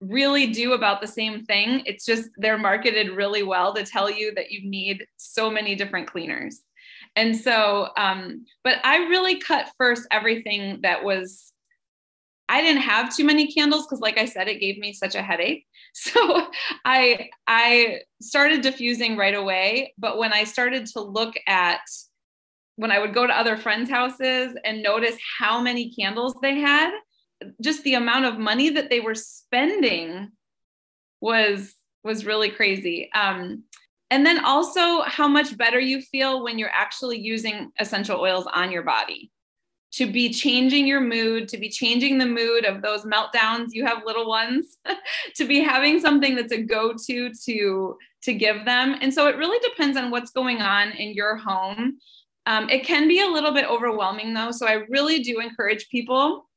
really 0.00 0.46
do 0.46 0.72
about 0.72 1.00
the 1.00 1.06
same 1.06 1.44
thing. 1.44 1.82
It's 1.84 2.06
just 2.06 2.30
they're 2.38 2.58
marketed 2.58 3.10
really 3.10 3.42
well 3.42 3.74
to 3.74 3.84
tell 3.84 4.10
you 4.10 4.34
that 4.34 4.50
you 4.50 4.68
need 4.68 5.06
so 5.18 5.50
many 5.50 5.74
different 5.74 6.10
cleaners. 6.10 6.60
And 7.16 7.36
so 7.36 7.88
um, 7.96 8.46
but 8.64 8.78
i 8.84 8.98
really 9.08 9.38
cut 9.38 9.70
first 9.76 10.06
everything 10.10 10.80
that 10.82 11.04
was 11.04 11.52
I 12.48 12.62
didn't 12.62 12.82
have 12.82 13.14
too 13.14 13.24
many 13.24 13.52
candles 13.52 13.86
because 13.86 14.00
like 14.00 14.18
I 14.18 14.24
said 14.24 14.48
it 14.48 14.60
gave 14.60 14.76
me 14.78 14.92
such 14.92 15.14
a 15.14 15.22
headache. 15.22 15.66
So 15.94 16.46
I 16.84 17.30
I 17.46 18.02
started 18.20 18.62
diffusing 18.62 19.16
right 19.16 19.34
away, 19.34 19.94
but 19.98 20.18
when 20.18 20.32
I 20.32 20.44
started 20.44 20.86
to 20.86 21.00
look 21.00 21.34
at 21.46 21.80
when 22.76 22.90
I 22.90 22.98
would 22.98 23.12
go 23.12 23.26
to 23.26 23.38
other 23.38 23.56
friends' 23.56 23.90
houses 23.90 24.56
and 24.64 24.82
notice 24.82 25.16
how 25.38 25.60
many 25.60 25.94
candles 25.94 26.34
they 26.40 26.54
had, 26.60 26.92
just 27.60 27.82
the 27.82 27.94
amount 27.94 28.24
of 28.24 28.38
money 28.38 28.70
that 28.70 28.88
they 28.88 29.00
were 29.00 29.14
spending 29.14 30.30
was 31.20 31.74
was 32.02 32.24
really 32.24 32.50
crazy. 32.50 33.10
Um, 33.12 33.64
and 34.10 34.24
then 34.24 34.44
also 34.44 35.02
how 35.02 35.28
much 35.28 35.56
better 35.56 35.78
you 35.78 36.00
feel 36.00 36.42
when 36.42 36.58
you're 36.58 36.70
actually 36.72 37.18
using 37.18 37.70
essential 37.78 38.20
oils 38.20 38.46
on 38.52 38.72
your 38.72 38.82
body 38.82 39.30
to 39.92 40.10
be 40.10 40.32
changing 40.32 40.86
your 40.86 41.00
mood, 41.00 41.48
to 41.48 41.58
be 41.58 41.68
changing 41.68 42.18
the 42.18 42.26
mood 42.26 42.64
of 42.64 42.80
those 42.80 43.02
meltdowns. 43.02 43.68
You 43.72 43.84
have 43.86 44.04
little 44.04 44.28
ones, 44.28 44.78
to 45.36 45.46
be 45.46 45.60
having 45.60 46.00
something 46.00 46.36
that's 46.36 46.52
a 46.52 46.62
go-to 46.62 47.32
to 47.46 47.96
to 48.22 48.34
give 48.34 48.64
them. 48.66 48.96
And 49.00 49.12
so 49.12 49.28
it 49.28 49.36
really 49.36 49.58
depends 49.66 49.96
on 49.96 50.10
what's 50.10 50.30
going 50.30 50.60
on 50.60 50.90
in 50.92 51.14
your 51.14 51.36
home. 51.36 51.98
Um, 52.46 52.68
it 52.68 52.84
can 52.84 53.08
be 53.08 53.20
a 53.20 53.26
little 53.26 53.52
bit 53.52 53.68
overwhelming 53.68 54.34
though. 54.34 54.50
So 54.50 54.66
I 54.66 54.84
really 54.90 55.20
do 55.20 55.40
encourage 55.40 55.88
people 55.88 56.48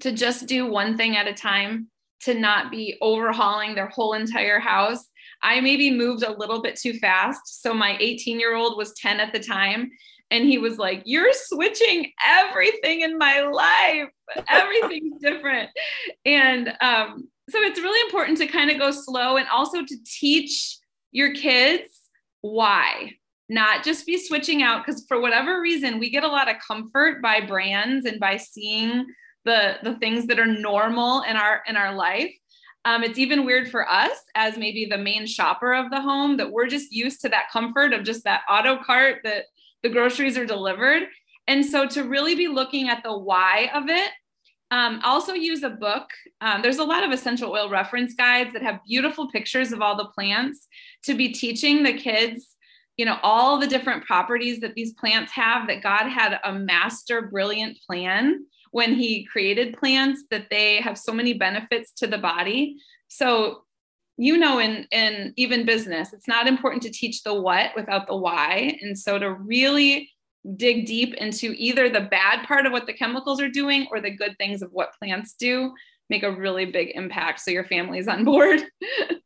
to 0.00 0.12
just 0.12 0.46
do 0.46 0.66
one 0.66 0.96
thing 0.96 1.16
at 1.16 1.26
a 1.26 1.32
time, 1.32 1.88
to 2.22 2.34
not 2.34 2.70
be 2.70 2.98
overhauling 3.00 3.74
their 3.74 3.88
whole 3.88 4.12
entire 4.12 4.58
house. 4.58 5.06
I 5.42 5.60
maybe 5.60 5.90
moved 5.90 6.22
a 6.22 6.36
little 6.36 6.60
bit 6.60 6.76
too 6.76 6.94
fast. 6.98 7.62
So 7.62 7.72
my 7.72 7.96
18 7.98 8.38
year 8.38 8.54
old 8.54 8.76
was 8.76 8.92
10 8.94 9.20
at 9.20 9.32
the 9.32 9.40
time 9.40 9.90
and 10.30 10.44
he 10.44 10.58
was 10.58 10.78
like 10.78 11.02
you're 11.04 11.32
switching 11.32 12.10
everything 12.26 13.02
in 13.02 13.18
my 13.18 13.40
life. 13.40 14.08
Everything's 14.48 15.18
different. 15.20 15.70
And 16.24 16.68
um, 16.80 17.28
so 17.50 17.58
it's 17.60 17.80
really 17.80 18.00
important 18.08 18.38
to 18.38 18.46
kind 18.46 18.70
of 18.70 18.78
go 18.78 18.90
slow 18.90 19.36
and 19.36 19.46
also 19.48 19.84
to 19.84 19.96
teach 20.04 20.78
your 21.12 21.34
kids 21.34 21.88
why. 22.40 23.12
Not 23.48 23.84
just 23.84 24.06
be 24.06 24.18
switching 24.18 24.62
out 24.62 24.84
because 24.84 25.04
for 25.06 25.20
whatever 25.20 25.60
reason 25.60 25.98
we 25.98 26.10
get 26.10 26.24
a 26.24 26.28
lot 26.28 26.48
of 26.48 26.56
comfort 26.66 27.20
by 27.20 27.42
brands 27.42 28.06
and 28.06 28.18
by 28.18 28.38
seeing 28.38 29.04
the 29.44 29.76
the 29.82 29.96
things 29.96 30.26
that 30.26 30.38
are 30.38 30.46
normal 30.46 31.22
in 31.22 31.36
our 31.36 31.62
in 31.68 31.76
our 31.76 31.94
life. 31.94 32.32
Um, 32.86 33.02
it's 33.02 33.18
even 33.18 33.46
weird 33.46 33.70
for 33.70 33.88
us 33.88 34.18
as 34.34 34.58
maybe 34.58 34.86
the 34.86 34.98
main 34.98 35.26
shopper 35.26 35.72
of 35.72 35.90
the 35.90 36.00
home 36.00 36.36
that 36.36 36.50
we're 36.50 36.66
just 36.66 36.92
used 36.92 37.20
to 37.22 37.30
that 37.30 37.50
comfort 37.50 37.94
of 37.94 38.04
just 38.04 38.24
that 38.24 38.42
auto 38.50 38.82
cart 38.82 39.20
that 39.24 39.44
the 39.84 39.90
groceries 39.90 40.36
are 40.36 40.46
delivered. 40.46 41.04
And 41.46 41.64
so 41.64 41.86
to 41.86 42.02
really 42.02 42.34
be 42.34 42.48
looking 42.48 42.88
at 42.88 43.04
the 43.04 43.16
why 43.16 43.70
of 43.74 43.88
it, 43.88 44.10
um, 44.70 45.00
also 45.04 45.34
use 45.34 45.62
a 45.62 45.70
book. 45.70 46.08
Um, 46.40 46.62
there's 46.62 46.78
a 46.78 46.84
lot 46.84 47.04
of 47.04 47.12
essential 47.12 47.52
oil 47.52 47.68
reference 47.68 48.14
guides 48.14 48.54
that 48.54 48.62
have 48.62 48.80
beautiful 48.88 49.30
pictures 49.30 49.70
of 49.70 49.82
all 49.82 49.94
the 49.96 50.06
plants 50.06 50.66
to 51.04 51.14
be 51.14 51.28
teaching 51.28 51.82
the 51.82 51.92
kids, 51.92 52.56
you 52.96 53.04
know, 53.04 53.18
all 53.22 53.58
the 53.58 53.66
different 53.66 54.04
properties 54.04 54.60
that 54.60 54.74
these 54.74 54.94
plants 54.94 55.32
have, 55.32 55.68
that 55.68 55.82
God 55.82 56.08
had 56.08 56.40
a 56.42 56.52
master 56.52 57.28
brilliant 57.30 57.76
plan 57.86 58.46
when 58.70 58.94
he 58.94 59.26
created 59.26 59.76
plants, 59.76 60.24
that 60.30 60.46
they 60.50 60.80
have 60.80 60.98
so 60.98 61.12
many 61.12 61.34
benefits 61.34 61.92
to 61.92 62.06
the 62.06 62.18
body. 62.18 62.76
So 63.08 63.63
you 64.16 64.38
know 64.38 64.58
in 64.58 64.86
in 64.90 65.32
even 65.36 65.66
business 65.66 66.12
it's 66.12 66.28
not 66.28 66.46
important 66.46 66.82
to 66.82 66.90
teach 66.90 67.22
the 67.22 67.34
what 67.34 67.70
without 67.74 68.06
the 68.06 68.16
why. 68.16 68.78
And 68.80 68.98
so 68.98 69.18
to 69.18 69.32
really 69.32 70.10
dig 70.56 70.86
deep 70.86 71.14
into 71.14 71.54
either 71.56 71.88
the 71.88 72.02
bad 72.02 72.46
part 72.46 72.66
of 72.66 72.72
what 72.72 72.86
the 72.86 72.92
chemicals 72.92 73.40
are 73.40 73.48
doing 73.48 73.86
or 73.90 74.00
the 74.00 74.10
good 74.10 74.36
things 74.38 74.62
of 74.62 74.70
what 74.72 74.94
plants 74.98 75.34
do 75.38 75.72
make 76.10 76.22
a 76.22 76.30
really 76.30 76.66
big 76.66 76.92
impact 76.94 77.40
so 77.40 77.50
your 77.50 77.64
family's 77.64 78.08
on 78.08 78.24
board. 78.24 78.60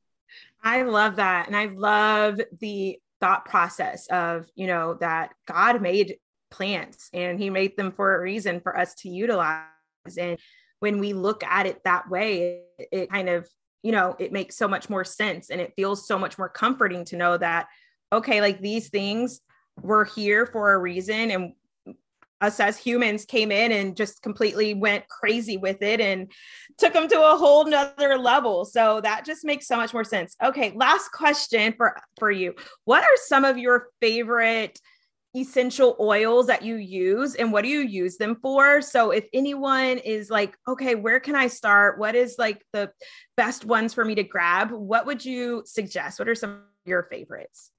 I 0.63 0.83
love 0.83 1.17
that. 1.17 1.47
And 1.47 1.57
i 1.57 1.67
love 1.67 2.41
the 2.61 2.99
thought 3.21 3.45
process 3.45 4.07
of 4.09 4.47
you 4.55 4.69
know 4.69 4.95
that 4.95 5.33
god 5.49 5.83
made 5.83 6.19
plants 6.51 7.11
and 7.13 7.39
he 7.39 7.51
made 7.51 7.77
them 7.77 7.93
for 7.93 8.15
a 8.15 8.21
reason 8.21 8.61
for 8.61 8.79
us 8.79 8.95
to 8.95 9.09
utilize. 9.09 9.65
And 10.19 10.39
when 10.81 10.99
we 10.99 11.13
look 11.13 11.43
at 11.45 11.67
it 11.67 11.83
that 11.85 12.09
way 12.09 12.63
it, 12.79 12.89
it 12.93 13.11
kind 13.11 13.29
of 13.29 13.49
you 13.83 13.93
know, 13.93 14.17
it 14.19 14.33
makes 14.33 14.57
so 14.57 14.69
much 14.69 14.91
more 14.91 15.05
sense 15.05 15.51
and 15.51 15.61
it 15.61 15.73
feels 15.77 16.07
so 16.07 16.19
much 16.19 16.39
more 16.39 16.49
comforting 16.49 17.05
to 17.07 17.17
know 17.17 17.37
that, 17.37 17.69
okay, 18.13 18.41
like 18.41 18.61
these 18.61 18.89
things 18.89 19.41
were 19.81 20.05
here 20.05 20.47
for 20.47 20.73
a 20.73 20.79
reason 20.79 21.31
and 21.31 21.53
us 22.41 22.61
as 22.61 22.79
humans 22.79 23.25
came 23.25 23.51
in 23.51 23.73
and 23.73 23.97
just 23.97 24.23
completely 24.23 24.75
went 24.75 25.09
crazy 25.09 25.57
with 25.57 25.83
it 25.83 26.01
and 26.01 26.31
took 26.77 26.93
them 26.93 27.09
to 27.09 27.21
a 27.21 27.37
whole 27.37 27.67
nother 27.67 28.17
level. 28.17 28.65
So 28.65 29.01
that 29.01 29.25
just 29.25 29.45
makes 29.45 29.67
so 29.67 29.77
much 29.77 29.93
more 29.93 30.05
sense. 30.05 30.37
Okay 30.43 30.73
last 30.77 31.11
question 31.11 31.75
for 31.77 31.97
for 32.19 32.31
you. 32.31 32.55
What 32.85 33.03
are 33.03 33.17
some 33.27 33.45
of 33.45 33.59
your 33.59 33.89
favorite 34.01 34.79
essential 35.41 35.97
oils 36.01 36.47
that 36.47 36.63
you 36.63 36.77
use 36.77 37.35
and 37.35 37.53
what 37.53 37.63
do 37.63 37.69
you 37.69 37.81
use 37.81 38.17
them 38.17 38.37
for? 38.37 38.81
So 38.83 39.11
if 39.11 39.27
anyone 39.33 39.99
is 39.99 40.31
like 40.31 40.57
okay 40.67 40.95
where 40.95 41.21
can 41.21 41.35
i 41.35 41.47
start? 41.47 41.99
What 41.99 42.15
is 42.15 42.37
like 42.39 42.65
the 42.73 42.91
best 43.37 43.65
ones 43.65 43.95
for 43.95 44.05
me 44.05 44.15
to 44.15 44.23
grab? 44.23 44.71
What 44.71 45.07
would 45.07 45.25
you 45.25 45.63
suggest? 45.67 46.19
What 46.19 46.29
are 46.29 46.35
some 46.35 46.51
of 46.51 46.61
your 46.87 47.05
favorites? 47.05 47.71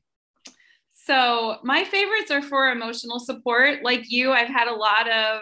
So 0.93 1.57
my 1.63 1.83
favorites 1.83 2.31
are 2.31 2.41
for 2.41 2.69
emotional 2.69 3.19
support. 3.19 3.83
Like 3.83 4.09
you 4.09 4.31
i've 4.31 4.47
had 4.47 4.67
a 4.67 4.75
lot 4.75 5.09
of 5.09 5.41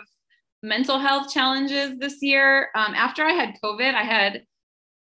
mental 0.64 1.00
health 1.00 1.32
challenges 1.32 1.98
this 2.00 2.18
year. 2.22 2.70
Um, 2.76 2.94
after 2.96 3.24
i 3.24 3.32
had 3.32 3.56
covid 3.64 3.94
i 3.94 4.04
had 4.04 4.44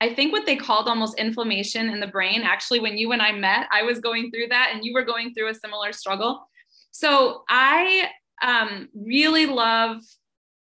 I 0.03 0.15
think 0.15 0.33
what 0.33 0.47
they 0.47 0.57
called 0.57 0.89
almost 0.89 1.19
inflammation 1.19 1.91
in 1.91 2.01
the 2.01 2.07
brain. 2.07 2.41
Actually, 2.43 2.81
when 2.81 2.97
you 2.97 3.13
and 3.13 3.21
I 3.21 3.33
met, 3.33 3.69
I 3.71 3.83
was 3.83 4.01
going 4.01 4.31
through 4.31 4.49
that 4.49 4.71
and 4.73 4.83
you 4.83 4.95
were 4.95 5.05
going 5.05 5.35
through 5.35 5.49
a 5.49 5.55
similar 5.55 5.93
struggle. 5.93 6.49
So 6.91 7.45
I 7.49 8.09
um, 8.43 8.89
really 8.95 9.47
love 9.47 9.99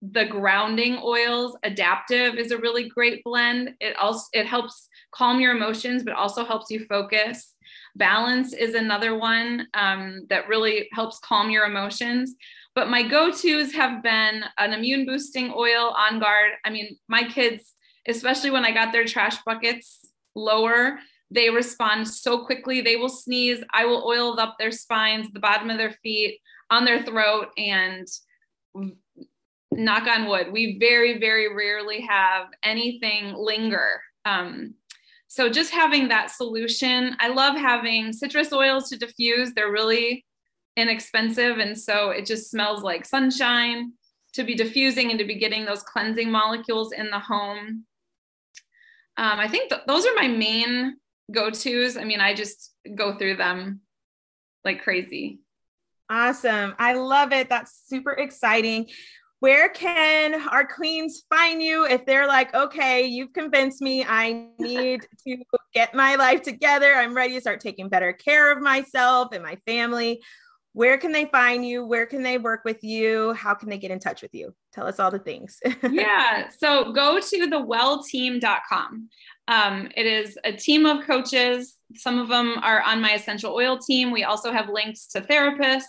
the 0.02 0.24
grounding 0.24 0.98
oils. 1.02 1.56
Adaptiv 1.64 2.36
is 2.36 2.50
a 2.50 2.58
really 2.58 2.88
great 2.88 3.24
blend. 3.24 3.70
It 3.80 3.96
also 3.96 4.26
it 4.32 4.46
helps 4.46 4.88
calm 5.12 5.40
your 5.40 5.56
emotions, 5.56 6.02
but 6.02 6.14
also 6.14 6.44
helps 6.44 6.70
you 6.70 6.84
focus. 6.86 7.54
Balance 7.96 8.52
is 8.52 8.74
another 8.74 9.16
one 9.18 9.66
um, 9.74 10.26
that 10.28 10.48
really 10.48 10.88
helps 10.92 11.18
calm 11.20 11.50
your 11.50 11.64
emotions. 11.64 12.34
But 12.74 12.90
my 12.90 13.02
go-tos 13.02 13.72
have 13.72 14.02
been 14.02 14.44
an 14.58 14.74
immune 14.74 15.06
boosting 15.06 15.50
oil 15.56 15.94
on 15.96 16.20
guard. 16.20 16.52
I 16.64 16.70
mean, 16.70 16.98
my 17.08 17.22
kids, 17.24 17.72
especially 18.06 18.50
when 18.50 18.66
I 18.66 18.72
got 18.72 18.92
their 18.92 19.06
trash 19.06 19.36
buckets 19.46 20.04
lower, 20.34 20.98
they 21.30 21.50
respond 21.50 22.08
so 22.08 22.44
quickly. 22.44 22.80
They 22.80 22.96
will 22.96 23.08
sneeze. 23.08 23.62
I 23.74 23.84
will 23.84 24.04
oil 24.06 24.38
up 24.38 24.56
their 24.58 24.70
spines, 24.70 25.30
the 25.32 25.40
bottom 25.40 25.70
of 25.70 25.78
their 25.78 25.92
feet, 26.02 26.38
on 26.70 26.84
their 26.84 27.02
throat, 27.02 27.48
and 27.56 28.06
knock 29.72 30.06
on 30.06 30.26
wood, 30.26 30.52
we 30.52 30.78
very, 30.78 31.18
very 31.18 31.54
rarely 31.54 32.00
have 32.02 32.46
anything 32.62 33.34
linger. 33.34 34.00
Um, 34.24 34.74
so 35.28 35.48
just 35.50 35.72
having 35.72 36.08
that 36.08 36.30
solution. 36.30 37.16
I 37.20 37.28
love 37.28 37.56
having 37.56 38.12
citrus 38.12 38.52
oils 38.52 38.88
to 38.88 38.96
diffuse. 38.96 39.52
They're 39.52 39.72
really 39.72 40.24
inexpensive. 40.76 41.58
And 41.58 41.78
so 41.78 42.10
it 42.10 42.26
just 42.26 42.50
smells 42.50 42.82
like 42.82 43.04
sunshine 43.04 43.92
to 44.34 44.44
be 44.44 44.54
diffusing 44.54 45.10
and 45.10 45.18
to 45.18 45.24
be 45.24 45.38
getting 45.38 45.64
those 45.64 45.82
cleansing 45.82 46.30
molecules 46.30 46.92
in 46.92 47.10
the 47.10 47.18
home. 47.18 47.84
Um, 49.18 49.38
I 49.38 49.48
think 49.48 49.70
th- 49.70 49.82
those 49.86 50.06
are 50.06 50.14
my 50.14 50.28
main 50.28 50.96
go 51.32 51.50
tos. 51.50 51.96
I 51.96 52.04
mean, 52.04 52.20
I 52.20 52.34
just 52.34 52.72
go 52.94 53.16
through 53.16 53.36
them 53.36 53.80
like 54.64 54.82
crazy. 54.82 55.40
Awesome. 56.08 56.74
I 56.78 56.94
love 56.94 57.32
it. 57.32 57.48
That's 57.48 57.82
super 57.86 58.12
exciting. 58.12 58.88
Where 59.40 59.68
can 59.68 60.48
our 60.48 60.66
queens 60.66 61.24
find 61.28 61.62
you 61.62 61.84
if 61.84 62.06
they're 62.06 62.26
like, 62.26 62.54
okay, 62.54 63.04
you've 63.04 63.32
convinced 63.32 63.82
me, 63.82 64.04
I 64.04 64.48
need 64.58 65.06
to 65.26 65.36
get 65.74 65.94
my 65.94 66.14
life 66.14 66.42
together. 66.42 66.94
I'm 66.94 67.14
ready 67.14 67.34
to 67.34 67.40
start 67.40 67.60
taking 67.60 67.88
better 67.88 68.12
care 68.12 68.50
of 68.50 68.62
myself 68.62 69.28
and 69.32 69.42
my 69.42 69.56
family. 69.66 70.22
Where 70.72 70.98
can 70.98 71.12
they 71.12 71.26
find 71.26 71.66
you? 71.66 71.86
Where 71.86 72.06
can 72.06 72.22
they 72.22 72.38
work 72.38 72.62
with 72.64 72.84
you? 72.84 73.32
How 73.32 73.54
can 73.54 73.68
they 73.68 73.78
get 73.78 73.90
in 73.90 73.98
touch 73.98 74.20
with 74.20 74.34
you? 74.34 74.54
Tell 74.72 74.86
us 74.86 75.00
all 75.00 75.10
the 75.10 75.18
things. 75.18 75.58
yeah. 75.90 76.48
So 76.58 76.92
go 76.92 77.18
to 77.18 77.46
thewellteam.com. 77.46 79.08
Um, 79.48 79.88
it 79.96 80.06
is 80.06 80.38
a 80.44 80.52
team 80.52 80.87
of 80.87 81.06
coaches. 81.06 81.76
Some 81.94 82.18
of 82.18 82.28
them 82.28 82.56
are 82.62 82.82
on 82.82 83.00
my 83.00 83.12
essential 83.12 83.54
oil 83.54 83.78
team. 83.78 84.11
We 84.11 84.24
also 84.24 84.52
have 84.52 84.68
links 84.68 85.06
to 85.09 85.20
therapists, 85.20 85.85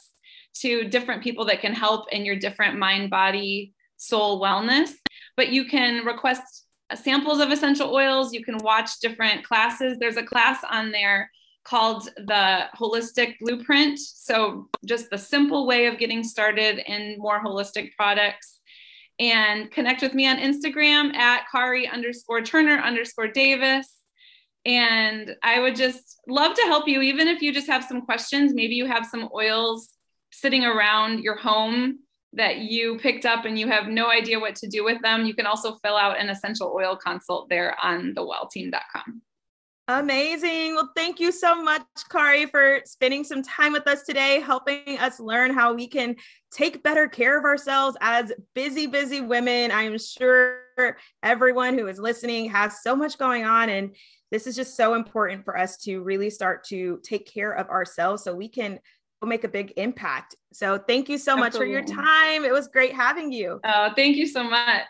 to 0.62 0.86
different 0.86 1.24
people 1.24 1.46
that 1.46 1.62
can 1.62 1.74
help 1.74 2.12
in 2.12 2.26
your 2.26 2.36
different 2.36 2.78
mind, 2.78 3.10
body, 3.10 3.74
soul 3.98 4.42
wellness. 4.42 4.92
But 5.36 5.50
you 5.50 5.66
can 5.66 6.06
request 6.06 6.66
samples 6.96 7.40
of 7.40 7.52
essential 7.52 7.94
oils. 7.94 8.34
You 8.34 8.44
can 8.44 8.58
watch 8.60 9.00
different 9.02 9.44
classes. 9.44 9.98
There's 10.00 10.18
a 10.18 10.24
class 10.24 10.64
on 10.70 10.92
there 10.92 11.32
called 11.64 12.10
the 12.16 12.66
Holistic 12.78 13.36
Blueprint. 13.42 14.00
So, 14.00 14.70
just 14.86 15.10
the 15.10 15.18
simple 15.18 15.68
way 15.68 15.88
of 15.88 15.98
getting 15.98 16.24
started 16.24 16.80
in 16.90 17.18
more 17.18 17.44
holistic 17.44 17.92
products 17.98 18.60
and 19.20 19.72
connect 19.72 20.02
with 20.02 20.14
me 20.14 20.28
on 20.28 20.38
Instagram 20.38 21.14
at 21.16 21.48
Kari 21.52 21.88
underscore 21.88 22.42
Turner 22.42 22.78
underscore 22.78 23.28
Davis. 23.28 23.94
And 24.66 25.36
I 25.44 25.60
would 25.60 25.76
just 25.76 26.20
love 26.28 26.56
to 26.56 26.62
help 26.64 26.88
you, 26.88 27.02
even 27.02 27.28
if 27.28 27.42
you 27.42 27.54
just 27.54 27.68
have 27.68 27.84
some 27.84 28.02
questions. 28.02 28.54
Maybe 28.54 28.76
you 28.76 28.86
have 28.86 29.06
some 29.06 29.30
oils 29.34 29.90
sitting 30.32 30.66
around 30.66 31.24
your 31.24 31.38
home 31.38 32.00
that 32.34 32.58
you 32.58 32.98
picked 33.00 33.26
up 33.26 33.46
and 33.46 33.58
you 33.58 33.68
have 33.68 33.88
no 33.88 34.10
idea 34.10 34.40
what 34.40 34.56
to 34.56 34.68
do 34.68 34.84
with 34.84 35.02
them. 35.02 35.26
You 35.26 35.34
can 35.34 35.46
also 35.46 35.78
fill 35.78 35.96
out 35.96 36.20
an 36.20 36.30
essential 36.30 36.74
oil 36.76 36.96
consult 36.96 37.50
there 37.50 37.76
on 37.82 38.14
thewellteam.com. 38.14 39.22
Amazing. 39.90 40.76
Well, 40.76 40.92
thank 40.98 41.18
you 41.20 41.32
so 41.32 41.62
much, 41.62 41.82
Kari, 42.10 42.46
for 42.48 42.82
spending 42.84 43.24
some 43.24 43.42
time 43.42 43.72
with 43.72 43.88
us 43.88 44.04
today, 44.04 44.42
helping 44.42 45.00
us 45.00 45.18
learn 45.18 45.54
how 45.54 45.74
we 45.74 45.88
can 45.88 46.18
take 46.52 46.84
better 46.84 47.08
care 47.08 47.38
of 47.38 47.46
ourselves 47.46 47.96
as 48.02 48.34
busy, 48.54 48.88
busy 48.88 49.22
women. 49.22 49.72
I'm 49.72 49.98
sure 49.98 50.60
everyone 51.24 51.78
who 51.78 51.88
is 51.88 52.00
listening 52.00 52.50
has 52.50 52.84
so 52.84 52.98
much 52.98 53.18
going 53.18 53.46
on. 53.46 53.70
And 53.70 53.96
this 54.30 54.46
is 54.46 54.58
just 54.58 54.76
so 54.76 54.94
important 54.94 55.46
for 55.46 55.58
us 55.58 55.78
to 55.78 56.02
really 56.02 56.30
start 56.30 56.66
to 56.66 57.00
take 57.02 57.26
care 57.26 57.54
of 57.54 57.70
ourselves 57.70 58.26
so 58.26 58.36
we 58.36 58.50
can 58.50 58.80
make 59.24 59.46
a 59.46 59.50
big 59.50 59.72
impact. 59.78 60.36
So 60.52 60.78
thank 60.78 61.08
you 61.08 61.18
so 61.18 61.32
Absolutely. 61.32 61.50
much 61.50 61.58
for 61.58 61.66
your 61.66 62.04
time. 62.04 62.44
It 62.44 62.52
was 62.52 62.68
great 62.68 62.94
having 62.94 63.32
you. 63.32 63.62
Oh, 63.64 63.92
thank 63.96 64.18
you 64.18 64.28
so 64.28 64.44
much. 64.44 64.84